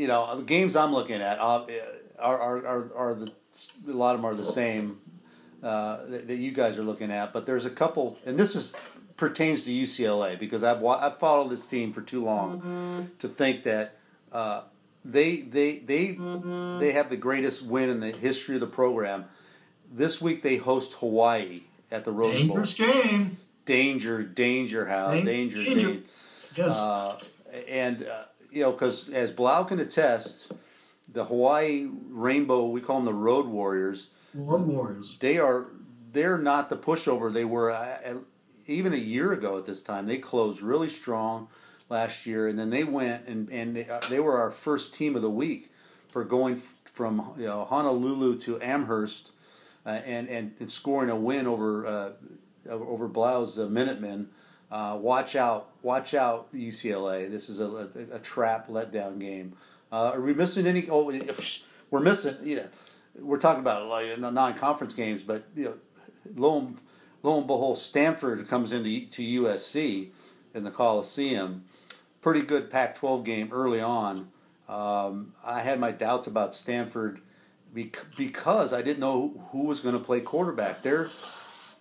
you 0.00 0.06
know, 0.06 0.36
the 0.36 0.42
games 0.42 0.76
I'm 0.76 0.92
looking 0.92 1.20
at 1.20 1.38
uh, 1.38 1.66
are 2.18 2.38
are, 2.38 2.66
are, 2.66 2.90
are 2.96 3.14
the 3.14 3.32
a 3.86 3.92
lot 3.92 4.14
of 4.14 4.22
them 4.22 4.30
are 4.30 4.34
the 4.34 4.44
same 4.44 5.00
uh, 5.62 6.06
that, 6.06 6.28
that, 6.28 6.36
you 6.36 6.52
guys 6.52 6.78
are 6.78 6.82
looking 6.82 7.10
at, 7.10 7.34
but 7.34 7.44
there's 7.44 7.66
a 7.66 7.70
couple, 7.70 8.16
and 8.24 8.38
this 8.38 8.56
is 8.56 8.72
pertains 9.18 9.64
to 9.64 9.70
UCLA 9.70 10.38
because 10.38 10.64
I've 10.64 10.82
I've 10.84 11.18
followed 11.18 11.50
this 11.50 11.66
team 11.66 11.92
for 11.92 12.00
too 12.00 12.24
long 12.24 12.60
mm-hmm. 12.60 13.02
to 13.18 13.28
think 13.28 13.62
that. 13.64 13.96
Uh, 14.32 14.62
they 15.02 15.40
they 15.40 15.78
they 15.78 16.08
mm-hmm. 16.08 16.78
they 16.78 16.92
have 16.92 17.08
the 17.08 17.16
greatest 17.16 17.62
win 17.62 17.88
in 17.88 18.00
the 18.00 18.10
history 18.10 18.56
of 18.56 18.60
the 18.60 18.66
program. 18.66 19.24
This 19.90 20.20
week 20.20 20.42
they 20.42 20.58
host 20.58 20.92
Hawaii 20.92 21.62
at 21.90 22.04
the 22.04 22.12
Rose 22.12 22.34
Bowl. 22.34 22.58
Dangerous 22.58 22.74
game 22.74 23.38
danger, 23.64 24.22
danger, 24.22 24.86
Hal, 24.86 25.22
danger, 25.22 25.64
danger. 25.64 25.64
danger. 25.64 26.00
Yes. 26.54 26.76
Uh, 26.76 27.18
and 27.66 28.06
uh, 28.06 28.24
you 28.50 28.62
know, 28.62 28.72
because 28.72 29.08
as 29.08 29.30
Blau 29.30 29.64
can 29.64 29.80
attest, 29.80 30.52
the 31.12 31.24
Hawaii 31.24 31.88
Rainbow, 32.08 32.66
we 32.66 32.80
call 32.80 32.96
them 32.96 33.04
the 33.04 33.14
Road 33.14 33.46
Warriors. 33.46 34.08
Road 34.34 34.62
Warriors. 34.62 35.16
They 35.20 35.38
are 35.38 35.66
they're 36.12 36.38
not 36.38 36.68
the 36.68 36.76
pushover 36.76 37.32
they 37.32 37.44
were 37.44 37.70
uh, 37.70 38.14
even 38.66 38.92
a 38.92 38.96
year 38.96 39.32
ago 39.32 39.58
at 39.58 39.66
this 39.66 39.82
time. 39.82 40.06
They 40.06 40.18
closed 40.18 40.62
really 40.62 40.88
strong 40.88 41.48
last 41.88 42.26
year, 42.26 42.46
and 42.48 42.58
then 42.58 42.70
they 42.70 42.84
went 42.84 43.26
and 43.26 43.50
and 43.50 43.76
they, 43.76 43.88
uh, 43.88 44.00
they 44.08 44.20
were 44.20 44.38
our 44.38 44.50
first 44.50 44.94
team 44.94 45.16
of 45.16 45.22
the 45.22 45.30
week 45.30 45.72
for 46.08 46.24
going 46.24 46.60
from 46.84 47.34
you 47.36 47.46
know 47.46 47.64
Honolulu 47.64 48.38
to 48.40 48.60
Amherst. 48.60 49.32
Uh, 49.86 49.98
and, 50.04 50.28
and, 50.28 50.52
and 50.60 50.70
scoring 50.70 51.08
a 51.08 51.16
win 51.16 51.46
over 51.46 51.86
uh, 51.86 52.10
over 52.68 53.08
Blau's 53.08 53.58
uh, 53.58 53.64
Minutemen. 53.64 54.28
Uh, 54.70 54.96
watch 55.00 55.34
out! 55.34 55.70
Watch 55.82 56.14
out, 56.14 56.52
UCLA. 56.54 57.30
This 57.30 57.48
is 57.48 57.58
a, 57.58 57.66
a, 57.66 58.16
a 58.16 58.18
trap 58.20 58.68
letdown 58.68 59.18
game. 59.18 59.56
Uh, 59.90 60.12
are 60.14 60.20
we 60.20 60.32
missing 60.32 60.66
any? 60.66 60.88
Oh, 60.88 61.12
we're 61.90 62.00
missing. 62.00 62.36
Know, 62.44 62.68
we're 63.18 63.38
talking 63.38 63.60
about 63.60 63.86
like 63.88 64.18
non-conference 64.18 64.94
games, 64.94 65.22
but 65.22 65.44
you 65.56 65.64
know, 65.64 65.74
lo 66.36 66.58
and, 66.58 66.78
lo 67.22 67.38
and 67.38 67.46
behold, 67.46 67.78
Stanford 67.78 68.46
comes 68.46 68.70
into 68.72 69.06
to 69.06 69.22
USC 69.42 70.10
in 70.54 70.64
the 70.64 70.70
Coliseum. 70.70 71.64
Pretty 72.20 72.42
good 72.42 72.70
Pac-12 72.70 73.24
game 73.24 73.48
early 73.50 73.80
on. 73.80 74.28
Um, 74.68 75.32
I 75.44 75.62
had 75.62 75.80
my 75.80 75.90
doubts 75.90 76.26
about 76.26 76.54
Stanford 76.54 77.20
because 77.72 78.72
I 78.72 78.82
didn't 78.82 79.00
know 79.00 79.48
who 79.50 79.64
was 79.64 79.80
going 79.80 79.94
to 79.94 80.04
play 80.04 80.20
quarterback. 80.20 80.82
They're 80.82 81.10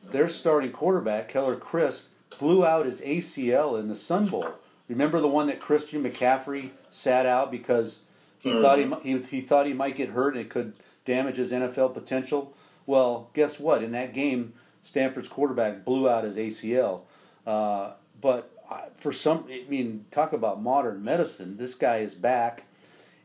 their 0.03 0.29
starting 0.29 0.71
quarterback, 0.71 1.27
Keller 1.27 1.57
Chryst, 1.57 2.07
blew 2.37 2.65
out 2.65 2.85
his 2.85 3.01
ACL 3.01 3.79
in 3.79 3.87
the 3.87 3.95
Sun 3.95 4.27
Bowl. 4.27 4.53
Remember 4.87 5.19
the 5.19 5.27
one 5.27 5.47
that 5.47 5.59
Christian 5.59 6.03
McCaffrey 6.03 6.71
sat 6.89 7.25
out 7.25 7.51
because 7.51 8.01
he 8.39 8.49
mm-hmm. 8.49 8.61
thought 8.61 9.03
he, 9.03 9.13
he 9.15 9.21
he 9.23 9.41
thought 9.41 9.67
he 9.67 9.73
might 9.73 9.95
get 9.95 10.09
hurt 10.09 10.35
and 10.35 10.41
it 10.41 10.49
could 10.49 10.73
damage 11.05 11.37
his 11.37 11.51
NFL 11.51 11.93
potential. 11.93 12.53
Well, 12.85 13.29
guess 13.33 13.59
what? 13.59 13.83
In 13.83 13.91
that 13.91 14.13
game, 14.13 14.53
Stanford's 14.81 15.27
quarterback 15.27 15.85
blew 15.85 16.09
out 16.09 16.23
his 16.23 16.37
ACL. 16.37 17.01
Uh, 17.45 17.93
but 18.19 18.51
for 18.95 19.11
some, 19.11 19.45
I 19.49 19.65
mean, 19.67 20.05
talk 20.11 20.33
about 20.33 20.61
modern 20.61 21.03
medicine. 21.03 21.57
This 21.57 21.75
guy 21.75 21.97
is 21.97 22.15
back, 22.15 22.65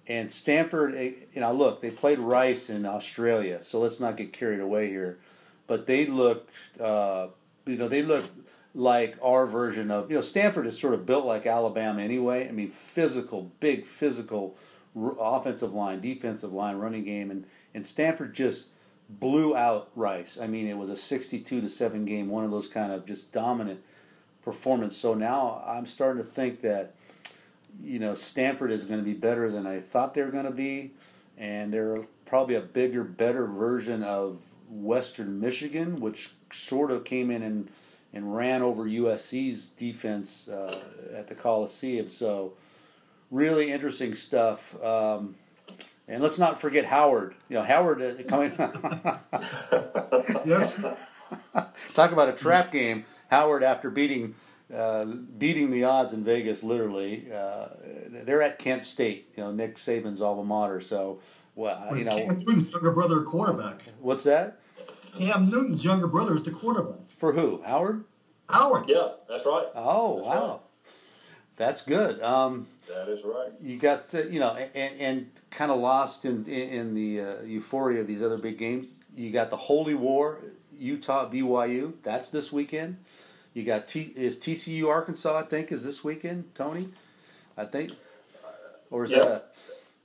and 0.06 0.30
Stanford. 0.30 0.94
Eh, 0.94 1.12
you 1.32 1.40
know, 1.40 1.52
look, 1.52 1.80
they 1.80 1.90
played 1.90 2.18
Rice 2.18 2.68
in 2.68 2.84
Australia, 2.84 3.64
so 3.64 3.78
let's 3.78 4.00
not 4.00 4.16
get 4.16 4.32
carried 4.32 4.60
away 4.60 4.88
here 4.88 5.18
but 5.66 5.86
they 5.86 6.06
look, 6.06 6.48
uh, 6.80 7.28
you 7.66 7.76
know, 7.76 7.88
they 7.88 8.02
look 8.02 8.24
like 8.74 9.16
our 9.22 9.46
version 9.46 9.90
of, 9.90 10.10
you 10.10 10.16
know, 10.16 10.20
Stanford 10.20 10.66
is 10.66 10.78
sort 10.78 10.94
of 10.94 11.06
built 11.06 11.24
like 11.24 11.46
Alabama 11.46 12.02
anyway. 12.02 12.48
I 12.48 12.52
mean, 12.52 12.68
physical, 12.68 13.52
big 13.60 13.86
physical 13.86 14.56
r- 14.96 15.16
offensive 15.18 15.72
line, 15.72 16.00
defensive 16.00 16.52
line, 16.52 16.76
running 16.76 17.04
game, 17.04 17.30
and 17.30 17.46
and 17.72 17.86
Stanford 17.86 18.34
just 18.34 18.68
blew 19.08 19.56
out 19.56 19.90
Rice. 19.94 20.38
I 20.40 20.46
mean, 20.46 20.66
it 20.66 20.76
was 20.76 20.90
a 20.90 20.96
sixty-two 20.96 21.60
to 21.60 21.68
seven 21.68 22.04
game, 22.04 22.28
one 22.28 22.44
of 22.44 22.50
those 22.50 22.68
kind 22.68 22.92
of 22.92 23.06
just 23.06 23.32
dominant 23.32 23.80
performance. 24.42 24.96
So 24.96 25.14
now 25.14 25.62
I'm 25.66 25.86
starting 25.86 26.22
to 26.22 26.28
think 26.28 26.60
that 26.62 26.94
you 27.80 27.98
know 27.98 28.14
Stanford 28.14 28.72
is 28.72 28.84
going 28.84 29.00
to 29.00 29.04
be 29.04 29.14
better 29.14 29.50
than 29.50 29.66
I 29.66 29.80
thought 29.80 30.14
they 30.14 30.22
were 30.22 30.30
going 30.30 30.44
to 30.46 30.50
be, 30.50 30.92
and 31.38 31.72
they're 31.72 32.06
probably 32.26 32.56
a 32.56 32.60
bigger, 32.60 33.04
better 33.04 33.46
version 33.46 34.02
of 34.02 34.54
Western 34.68 35.40
Michigan, 35.40 36.00
which 36.00 36.30
sort 36.50 36.90
of 36.90 37.04
came 37.04 37.30
in 37.30 37.42
and 37.42 37.68
and 38.14 38.34
ran 38.34 38.62
over 38.62 38.84
USC's 38.84 39.66
defense 39.66 40.48
uh, 40.48 40.80
at 41.12 41.28
the 41.28 41.34
Coliseum. 41.34 42.08
So, 42.08 42.54
really 43.30 43.72
interesting 43.72 44.14
stuff. 44.14 44.82
Um, 44.82 45.34
and 46.06 46.22
let's 46.22 46.38
not 46.38 46.60
forget 46.60 46.84
Howard. 46.86 47.34
You 47.48 47.56
know, 47.56 47.64
Howard 47.64 48.00
uh, 48.00 48.22
coming. 48.28 48.52
yes. 50.46 50.80
Talk 51.94 52.12
about 52.12 52.28
a 52.28 52.32
trap 52.32 52.70
game. 52.70 53.04
Howard, 53.30 53.64
after 53.64 53.90
beating 53.90 54.34
uh, 54.74 55.04
beating 55.04 55.70
the 55.70 55.84
odds 55.84 56.12
in 56.12 56.24
Vegas, 56.24 56.62
literally, 56.62 57.26
uh, 57.32 57.68
they're 58.24 58.42
at 58.42 58.58
Kent 58.58 58.84
State. 58.84 59.32
You 59.36 59.44
know, 59.44 59.52
Nick 59.52 59.76
Saban's 59.76 60.20
alma 60.20 60.44
mater. 60.44 60.80
So, 60.80 61.20
well, 61.54 61.96
you 61.96 62.04
know, 62.04 62.16
Cam 62.16 62.38
Newton's 62.38 62.70
younger 62.70 62.92
brother, 62.92 63.22
quarterback. 63.22 63.82
What's 64.00 64.24
that? 64.24 64.60
Cam 65.18 65.50
Newton's 65.50 65.84
younger 65.84 66.06
brother 66.06 66.34
is 66.34 66.42
the 66.42 66.50
quarterback. 66.50 67.00
For 67.24 67.32
who? 67.32 67.62
Howard? 67.64 68.04
Howard. 68.50 68.84
Yeah, 68.86 69.12
that's 69.26 69.46
right. 69.46 69.64
Oh, 69.74 70.16
that's 70.16 70.28
wow. 70.28 70.50
Right. 70.50 70.60
That's 71.56 71.80
good. 71.80 72.20
Um, 72.20 72.66
that 72.86 73.08
is 73.08 73.24
right. 73.24 73.50
You 73.62 73.78
got 73.78 74.06
to, 74.10 74.30
you 74.30 74.40
know, 74.40 74.54
and, 74.54 75.00
and 75.00 75.30
kind 75.48 75.70
of 75.70 75.80
lost 75.80 76.26
in 76.26 76.44
in 76.44 76.92
the 76.92 77.20
uh, 77.22 77.42
euphoria 77.44 78.02
of 78.02 78.08
these 78.08 78.20
other 78.20 78.36
big 78.36 78.58
games. 78.58 78.88
You 79.16 79.30
got 79.30 79.48
the 79.48 79.56
Holy 79.56 79.94
War, 79.94 80.40
Utah 80.78 81.30
BYU. 81.30 81.94
That's 82.02 82.28
this 82.28 82.52
weekend. 82.52 82.98
You 83.54 83.64
got 83.64 83.88
T 83.88 84.12
is 84.14 84.36
TCU 84.36 84.86
Arkansas. 84.90 85.34
I 85.34 85.44
think 85.44 85.72
is 85.72 85.82
this 85.82 86.04
weekend. 86.04 86.54
Tony, 86.54 86.90
I 87.56 87.64
think, 87.64 87.92
or 88.90 89.04
is 89.04 89.12
yep. 89.12 89.22
that 89.22 89.56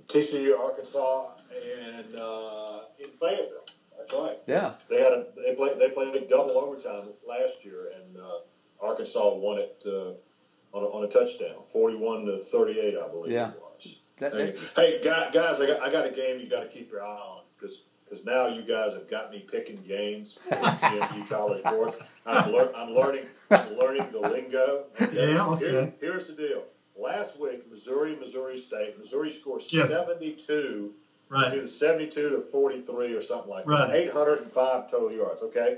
a... 0.08 0.18
TCU 0.18 0.58
Arkansas 0.58 1.32
and 1.52 2.16
uh, 2.16 2.80
in 2.98 3.10
Fayetteville? 3.20 3.69
That's 4.10 4.22
right. 4.22 4.38
Yeah. 4.48 4.74
They 4.90 5.02
had 5.02 5.14
a 5.14 5.26
they 5.36 5.56
played 5.56 5.80
they 5.80 5.90
played 5.90 6.16
a 6.16 6.28
double 6.28 6.58
overtime 6.58 7.10
last 7.28 7.64
year, 7.64 7.92
and 7.96 8.18
uh, 8.18 8.40
Arkansas 8.82 9.36
won 9.36 9.60
it 9.60 9.82
uh, 9.86 10.78
on, 10.78 10.84
a, 10.84 10.88
on 10.88 11.04
a 11.04 11.08
touchdown, 11.08 11.64
forty-one 11.72 12.26
to 12.26 12.40
thirty-eight, 12.40 12.96
I 12.98 13.08
believe 13.08 13.32
yeah. 13.32 13.52
it 13.52 13.60
was. 13.62 13.96
That, 14.18 14.34
hey, 14.34 14.56
hey, 14.76 15.00
guys, 15.04 15.60
I 15.60 15.68
got 15.68 15.82
I 15.82 15.92
got 15.92 16.06
a 16.06 16.12
game 16.12 16.40
you 16.40 16.50
got 16.50 16.62
to 16.62 16.68
keep 16.68 16.92
your 16.92 17.04
eye 17.04 17.08
on 17.08 17.44
because 17.58 17.84
because 18.04 18.26
now 18.26 18.48
you 18.48 18.64
guys 18.64 18.94
have 18.94 19.10
got 19.10 19.32
me 19.32 19.46
picking 19.50 19.82
games 19.88 20.34
for 20.34 20.56
TMG 20.56 21.30
College 21.30 21.60
Sports. 21.60 21.98
I'm, 22.26 22.52
lear- 22.52 22.72
I'm 22.76 22.90
learning 22.94 23.26
I'm 23.52 23.78
learning 23.78 24.08
the 24.12 24.20
lingo. 24.20 24.86
Okay? 25.02 25.34
Yeah, 25.34 25.46
okay. 25.48 25.72
Here, 25.72 25.94
here's 26.02 26.28
the 26.28 26.34
deal. 26.34 26.64
Last 26.98 27.40
week, 27.40 27.70
Missouri, 27.72 28.18
Missouri 28.20 28.60
State, 28.60 29.00
Missouri 29.00 29.32
scored 29.32 29.62
yeah. 29.70 29.88
72 29.88 30.94
Right. 31.30 31.54
Either 31.54 31.68
72 31.68 32.30
to 32.30 32.42
43 32.52 33.14
or 33.14 33.22
something 33.22 33.50
like 33.50 33.68
right. 33.68 33.88
that. 33.88 33.96
805 33.96 34.90
total 34.90 35.12
yards, 35.12 35.42
okay? 35.44 35.78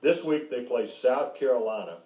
This 0.00 0.24
week 0.24 0.50
they 0.50 0.62
play 0.62 0.88
South 0.88 1.36
Carolina, 1.36 1.98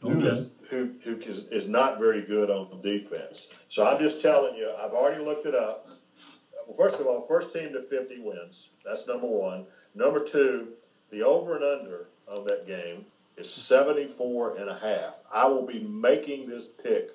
who, 0.00 0.20
is, 0.20 0.48
who, 0.68 0.90
who 1.04 1.16
is, 1.20 1.46
is 1.52 1.68
not 1.68 1.98
very 1.98 2.22
good 2.22 2.50
on 2.50 2.80
defense. 2.82 3.48
So 3.68 3.86
I'm 3.86 4.00
just 4.00 4.20
telling 4.20 4.56
you, 4.56 4.70
I've 4.76 4.92
already 4.92 5.24
looked 5.24 5.46
it 5.46 5.54
up. 5.54 5.88
Well, 6.66 6.76
first 6.76 7.00
of 7.00 7.06
all, 7.06 7.26
first 7.28 7.52
team 7.52 7.72
to 7.74 7.82
50 7.82 8.20
wins. 8.20 8.70
That's 8.84 9.06
number 9.06 9.26
one. 9.26 9.66
Number 9.94 10.18
two, 10.18 10.68
the 11.10 11.22
over 11.22 11.56
and 11.56 11.64
under 11.64 12.06
on 12.26 12.44
that 12.46 12.66
game 12.66 13.04
is 13.36 13.52
74 13.52 14.56
and 14.56 14.68
a 14.68 14.78
half. 14.78 15.14
I 15.32 15.46
will 15.46 15.66
be 15.66 15.80
making 15.80 16.48
this 16.48 16.66
pick 16.66 17.10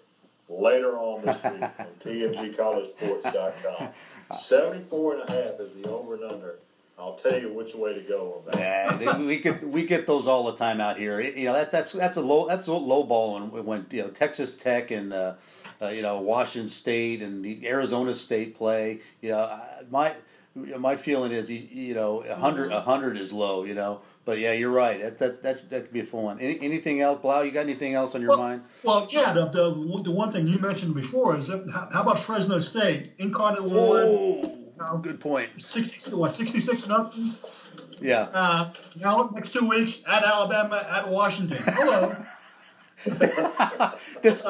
later 0.50 0.98
on 0.98 1.26
this 1.26 1.44
week 1.44 1.62
on 1.62 1.88
tmgcollegesports.com. 2.00 3.90
74 4.38 5.14
and 5.16 5.30
a 5.30 5.32
half 5.32 5.60
is 5.60 5.72
the 5.82 5.90
over 5.90 6.16
and 6.16 6.24
under. 6.24 6.56
I'll 6.98 7.14
tell 7.14 7.40
you 7.40 7.54
which 7.54 7.76
way 7.76 7.94
to 7.94 8.02
go 8.02 8.44
on 8.46 8.52
that. 8.52 9.02
Yeah, 9.02 9.18
we 9.18 9.40
get 9.40 9.66
we 9.66 9.86
get 9.86 10.06
those 10.06 10.28
all 10.28 10.44
the 10.44 10.56
time 10.56 10.82
out 10.82 10.98
here. 10.98 11.22
You 11.22 11.46
know 11.46 11.54
that 11.54 11.72
that's 11.72 11.94
that's 11.94 12.18
a 12.18 12.22
low 12.22 12.46
that's 12.46 12.68
a 12.68 12.74
low 12.74 13.04
ball 13.04 13.36
when, 13.36 13.66
when 13.66 13.86
you 13.90 14.02
know 14.02 14.10
Texas 14.10 14.54
Tech 14.56 14.92
and 14.92 15.14
uh, 15.14 15.36
uh, 15.82 15.88
you 15.88 16.02
know 16.02 16.20
Washington 16.20 16.68
State 16.68 17.22
and 17.22 17.44
the 17.44 17.66
Arizona 17.66 18.14
State 18.14 18.54
play. 18.56 19.00
You 19.22 19.30
know 19.30 19.62
my 19.90 20.14
my 20.78 20.96
feeling 20.96 21.32
is 21.32 21.50
you 21.50 21.94
know 21.94 22.22
a 22.22 22.36
hundred 22.36 22.72
a 22.72 22.82
hundred 22.82 23.18
is 23.18 23.34
low. 23.34 23.64
You 23.64 23.76
know 23.76 24.02
but 24.30 24.38
yeah, 24.38 24.52
you're 24.52 24.70
right. 24.70 25.02
That 25.02 25.18
that 25.18 25.42
that, 25.42 25.70
that 25.72 25.82
could 25.86 25.94
be 25.94 26.02
a 26.02 26.06
full 26.06 26.22
one. 26.22 26.40
Any, 26.40 26.62
anything 26.62 27.02
else, 27.02 27.20
Blau? 27.20 27.42
You 27.42 27.50
got 27.50 27.62
anything 27.62 27.96
else 27.96 28.14
on 28.14 28.22
your 28.22 28.30
well, 28.30 28.38
mind? 28.38 28.64
Well, 28.84 29.08
yeah. 29.10 29.34
The, 29.34 29.48
the, 29.48 30.02
the 30.04 30.12
one 30.12 30.32
thing 30.32 30.48
you 30.48 30.60
mentioned 30.60 30.94
before 30.94 31.36
is 31.36 31.48
that, 31.48 31.68
how 31.92 32.04
about 32.04 32.20
Fresno 32.20 32.60
State? 32.60 33.14
Incarnate 33.18 33.64
Word. 33.64 34.06
Oh, 34.08 34.56
uh, 34.80 34.98
good 34.98 35.20
point. 35.20 35.50
60, 35.60 36.14
what, 36.14 36.32
66 36.32 36.88
nothing? 36.88 37.34
Yeah. 38.00 38.30
Uh, 38.32 38.72
now, 39.00 39.32
next 39.34 39.52
two 39.52 39.68
weeks 39.68 40.04
at 40.08 40.24
Alabama, 40.24 40.88
at 40.88 41.10
Washington. 41.10 41.58
Hello. 41.62 42.16
this, 44.22 44.46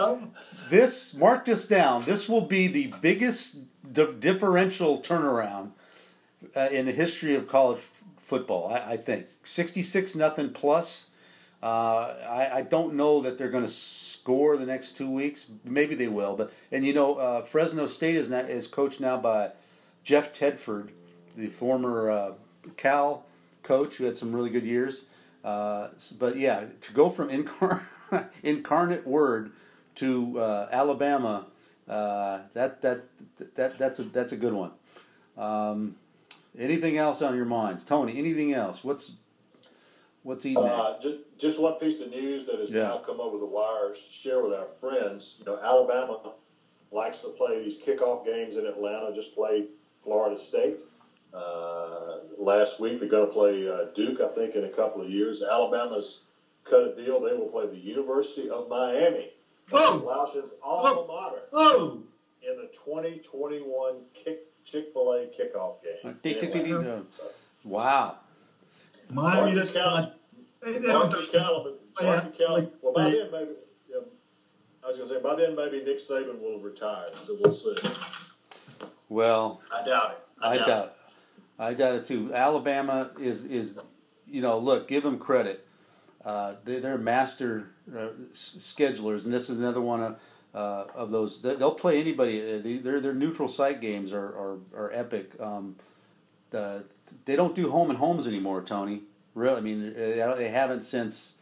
this, 0.69 1.13
mark 1.13 1.45
this 1.45 1.65
down. 1.65 2.03
This 2.03 2.27
will 2.27 2.41
be 2.41 2.67
the 2.67 2.93
biggest 2.99 3.55
differential 3.93 4.99
turnaround 4.99 5.71
uh, 6.56 6.69
in 6.71 6.86
the 6.86 6.91
history 6.91 7.36
of 7.36 7.47
college 7.47 7.80
football. 8.17 8.67
I, 8.67 8.93
I 8.93 8.97
think 8.97 9.28
sixty-six 9.43 10.15
nothing 10.15 10.52
plus. 10.52 11.08
Uh, 11.62 12.15
I, 12.30 12.60
I 12.60 12.62
don't 12.62 12.93
know 12.93 13.21
that 13.21 13.38
they're 13.38 13.49
going 13.49 13.65
to 13.65 13.71
score 13.71 14.56
the 14.56 14.65
next 14.65 14.95
two 14.95 15.10
weeks. 15.10 15.47
Maybe 15.65 15.93
they 15.95 16.08
will, 16.08 16.36
but 16.36 16.54
and 16.71 16.86
you 16.86 16.93
know 16.93 17.15
uh, 17.15 17.41
Fresno 17.41 17.86
State 17.88 18.15
is 18.15 18.30
not, 18.30 18.45
is 18.45 18.67
coached 18.67 18.99
now 18.99 19.17
by 19.17 19.52
Jeff 20.04 20.32
Tedford, 20.32 20.89
the 21.36 21.47
former 21.47 22.10
uh, 22.10 22.32
Cal 22.78 23.25
coach 23.63 23.95
who 23.95 24.06
had 24.06 24.17
some 24.17 24.34
really 24.34 24.49
good 24.49 24.63
years. 24.63 25.04
Uh, 25.43 25.89
but 26.17 26.38
yeah, 26.38 26.65
to 26.82 26.93
go 26.93 27.10
from 27.10 27.30
incar- 27.30 27.86
incarnate 28.43 29.06
word 29.06 29.52
to 29.95 30.39
uh, 30.39 30.69
Alabama, 30.71 31.47
that 31.88 32.82
that 32.82 33.04
that 33.56 33.78
that's 33.78 33.99
a 33.99 34.04
that's 34.04 34.32
a 34.32 34.38
good 34.38 34.54
one. 34.54 34.71
Um, 35.38 35.95
Anything 36.57 36.97
else 36.97 37.21
on 37.21 37.35
your 37.35 37.45
mind, 37.45 37.85
Tony? 37.85 38.17
Anything 38.17 38.53
else? 38.53 38.83
What's 38.83 39.13
what's 40.23 40.45
eating? 40.45 40.63
Uh, 40.63 40.99
just, 41.01 41.17
just 41.38 41.62
one 41.62 41.73
piece 41.75 42.01
of 42.01 42.09
news 42.09 42.45
that 42.45 42.59
has 42.59 42.71
yeah. 42.71 42.83
now 42.83 42.97
come 42.97 43.19
over 43.19 43.38
the 43.38 43.45
wires. 43.45 43.97
Share 44.12 44.43
with 44.43 44.53
our 44.53 44.67
friends. 44.79 45.35
You 45.39 45.45
know, 45.45 45.59
Alabama 45.62 46.33
likes 46.91 47.19
to 47.19 47.29
play 47.29 47.63
these 47.63 47.77
kickoff 47.77 48.25
games 48.25 48.57
in 48.57 48.65
Atlanta. 48.65 49.13
Just 49.13 49.35
played 49.35 49.67
Florida 50.03 50.39
State 50.39 50.79
uh, 51.33 52.17
last 52.38 52.79
week. 52.79 52.99
They're 52.99 53.09
going 53.09 53.27
to 53.27 53.33
play 53.33 53.67
uh, 53.69 53.91
Duke, 53.93 54.19
I 54.21 54.33
think, 54.33 54.55
in 54.55 54.65
a 54.65 54.69
couple 54.69 55.01
of 55.01 55.09
years. 55.09 55.43
Alabama's 55.43 56.21
cut 56.65 56.81
a 56.81 56.95
deal. 56.95 57.21
They 57.21 57.33
will 57.33 57.47
play 57.47 57.67
the 57.67 57.77
University 57.77 58.49
of 58.49 58.69
Miami. 58.69 59.29
Oh, 59.71 60.01
Lauscher's 60.03 60.51
alma 60.63 61.05
mater. 61.07 61.43
Oh, 61.53 62.01
in 62.41 62.57
the 62.57 62.69
2021 62.73 63.95
kick 64.13 64.39
Chick 65.27 65.51
Fil 65.53 65.79
A 66.03 66.13
kickoff 66.13 66.53
game. 66.53 67.08
Wow. 67.63 68.17
Miami 69.10 69.53
just 69.53 69.73
got. 69.73 70.15
Marcus 70.63 71.29
Callum. 71.32 71.73
Marcus 72.01 72.38
Callum. 72.38 72.71
Well, 72.82 72.93
by 72.93 73.03
then 73.03 73.32
maybe. 73.32 73.51
Yeah, 73.89 73.97
I 74.84 74.88
was 74.88 74.97
going 74.97 75.10
to 75.10 75.15
say 75.15 75.21
by 75.21 75.36
then 75.36 75.55
maybe 75.55 75.84
Nick 75.84 75.99
Saban 75.99 76.39
will 76.39 76.53
have 76.53 76.63
retired. 76.63 77.13
So 77.19 77.38
we'll 77.39 77.53
see. 77.53 77.75
Well, 79.08 79.62
I 79.73 79.86
doubt 79.86 80.12
it. 80.12 80.43
I, 80.43 80.49
I 80.49 80.58
doubt, 80.58 80.67
doubt 80.67 80.86
it. 80.86 80.89
it. 80.89 80.95
I 81.60 81.73
doubt 81.73 81.95
it 81.95 82.05
too. 82.05 82.34
Alabama 82.34 83.12
is 83.19 83.43
is, 83.43 83.79
you 84.27 84.41
know, 84.41 84.58
look, 84.58 84.88
give 84.88 85.03
them 85.03 85.17
credit. 85.17 85.65
Uh, 86.23 86.55
they, 86.65 86.75
are 86.84 86.97
master 86.97 87.71
uh, 87.95 88.10
schedulers, 88.34 89.23
and 89.23 89.32
this 89.32 89.49
is 89.49 89.58
another 89.58 89.82
one 89.82 90.03
of 90.03 90.19
uh, 90.53 90.85
of 90.95 91.12
those. 91.12 91.41
They'll 91.41 91.75
play 91.75 91.99
anybody. 91.99 92.41
Uh, 92.41 92.81
their 92.83 92.99
their 92.99 93.13
neutral 93.13 93.47
site 93.47 93.81
games 93.81 94.12
are 94.13 94.25
are, 94.25 94.57
are 94.75 94.91
epic. 94.93 95.39
Um, 95.39 95.75
the, 96.49 96.83
they 97.25 97.35
don't 97.35 97.55
do 97.55 97.71
home 97.71 97.89
and 97.89 97.99
homes 97.99 98.27
anymore, 98.27 98.62
Tony. 98.62 99.01
Really, 99.35 99.57
I 99.57 99.62
mean, 99.62 99.89
uh, 99.89 100.35
they 100.35 100.49
haven't 100.49 100.83
since 100.83 101.33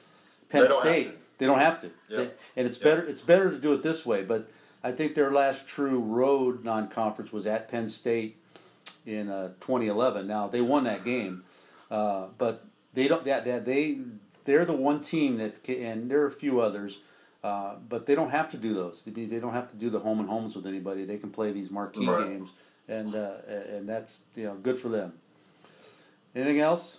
Penn 0.49 0.65
they 0.67 0.73
State. 0.73 1.11
They 1.37 1.45
don't 1.45 1.59
have 1.59 1.79
to, 1.81 1.91
yep. 2.09 2.17
they, 2.17 2.59
and 2.59 2.67
it's 2.67 2.77
yep. 2.77 2.83
better. 2.83 3.05
It's 3.05 3.21
better 3.21 3.51
to 3.51 3.57
do 3.57 3.73
it 3.73 3.83
this 3.83 4.05
way. 4.05 4.23
But 4.23 4.49
I 4.83 4.91
think 4.91 5.15
their 5.15 5.31
last 5.31 5.67
true 5.67 5.99
road 5.99 6.63
non-conference 6.63 7.31
was 7.31 7.45
at 7.45 7.69
Penn 7.69 7.89
State 7.89 8.37
in 9.05 9.29
uh, 9.29 9.49
2011. 9.59 10.27
Now 10.27 10.47
they 10.47 10.61
won 10.61 10.83
that 10.85 11.03
game, 11.03 11.43
uh, 11.91 12.27
but 12.37 12.65
they 12.93 13.07
don't. 13.07 13.23
That, 13.23 13.45
that 13.45 13.65
they 13.65 13.99
they're 14.45 14.65
the 14.65 14.73
one 14.73 15.01
team 15.01 15.37
that 15.37 15.63
can, 15.63 15.75
and 15.75 16.11
there 16.11 16.21
are 16.21 16.27
a 16.27 16.31
few 16.31 16.59
others 16.59 16.99
uh, 17.43 17.75
but 17.87 18.05
they 18.05 18.15
don't 18.15 18.31
have 18.31 18.51
to 18.51 18.57
do 18.57 18.73
those. 18.73 19.03
They 19.05 19.39
don't 19.39 19.53
have 19.53 19.69
to 19.71 19.75
do 19.77 19.89
the 19.89 19.99
home 19.99 20.19
and 20.19 20.29
homes 20.29 20.55
with 20.55 20.65
anybody. 20.65 21.05
They 21.05 21.17
can 21.17 21.29
play 21.29 21.51
these 21.51 21.69
marquee 21.69 22.07
right. 22.07 22.27
games, 22.27 22.49
and 22.87 23.13
uh, 23.13 23.35
and 23.47 23.87
that's 23.87 24.21
you 24.35 24.45
know 24.45 24.55
good 24.55 24.77
for 24.77 24.89
them. 24.89 25.13
Anything 26.35 26.59
else? 26.59 26.97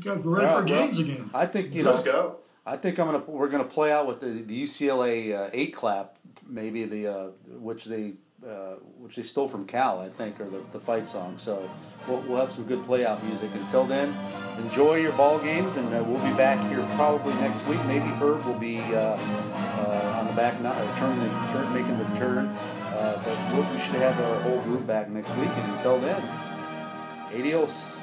Guys, 0.00 0.24
we're 0.24 0.40
ready 0.40 0.54
for 0.54 0.62
games 0.62 0.98
again. 0.98 1.30
I 1.34 1.46
think 1.46 1.74
you 1.74 1.82
Let's 1.82 2.04
know. 2.04 2.12
Go. 2.12 2.36
I 2.66 2.76
think 2.76 2.98
I'm 2.98 3.06
gonna 3.06 3.24
we're 3.26 3.48
gonna 3.48 3.64
play 3.64 3.92
out 3.92 4.06
with 4.06 4.20
the, 4.20 4.26
the 4.26 4.64
UCLA 4.64 5.34
uh, 5.34 5.50
eight 5.52 5.74
clap, 5.74 6.16
maybe 6.46 6.84
the 6.84 7.06
uh, 7.06 7.26
which 7.58 7.84
they 7.84 8.14
uh, 8.46 8.74
which 8.98 9.16
they 9.16 9.22
stole 9.22 9.48
from 9.48 9.66
Cal, 9.66 10.00
I 10.00 10.08
think, 10.08 10.40
or 10.40 10.44
the, 10.44 10.60
the 10.72 10.80
fight 10.80 11.08
song. 11.08 11.38
So 11.38 11.68
we'll, 12.06 12.20
we'll 12.20 12.38
have 12.38 12.52
some 12.52 12.64
good 12.64 12.84
play 12.84 13.06
out 13.06 13.24
music. 13.24 13.50
Until 13.54 13.84
then, 13.84 14.14
enjoy 14.58 14.96
your 14.96 15.12
ball 15.12 15.38
games, 15.38 15.76
and 15.76 15.92
uh, 15.94 16.02
we'll 16.04 16.22
be 16.28 16.36
back 16.36 16.60
here 16.70 16.86
probably 16.94 17.34
next 17.34 17.66
week. 17.66 17.82
Maybe 17.86 18.06
Herb 18.06 18.44
will 18.44 18.58
be 18.58 18.80
uh, 18.80 19.16
uh 19.16 20.18
on 20.20 20.26
the 20.26 20.34
back, 20.34 20.60
not 20.60 20.76
turning 20.98 21.20
the 21.20 21.28
turn, 21.52 21.72
making 21.72 21.98
the 21.98 22.18
turn. 22.18 22.46
Uh, 22.46 23.20
but 23.24 23.72
we 23.72 23.78
should 23.78 23.96
have 23.96 24.18
our 24.20 24.40
whole 24.42 24.60
group 24.62 24.86
back 24.86 25.08
next 25.10 25.34
week. 25.36 25.48
And 25.48 25.72
until 25.72 25.98
then, 25.98 26.22
adios. 27.34 27.98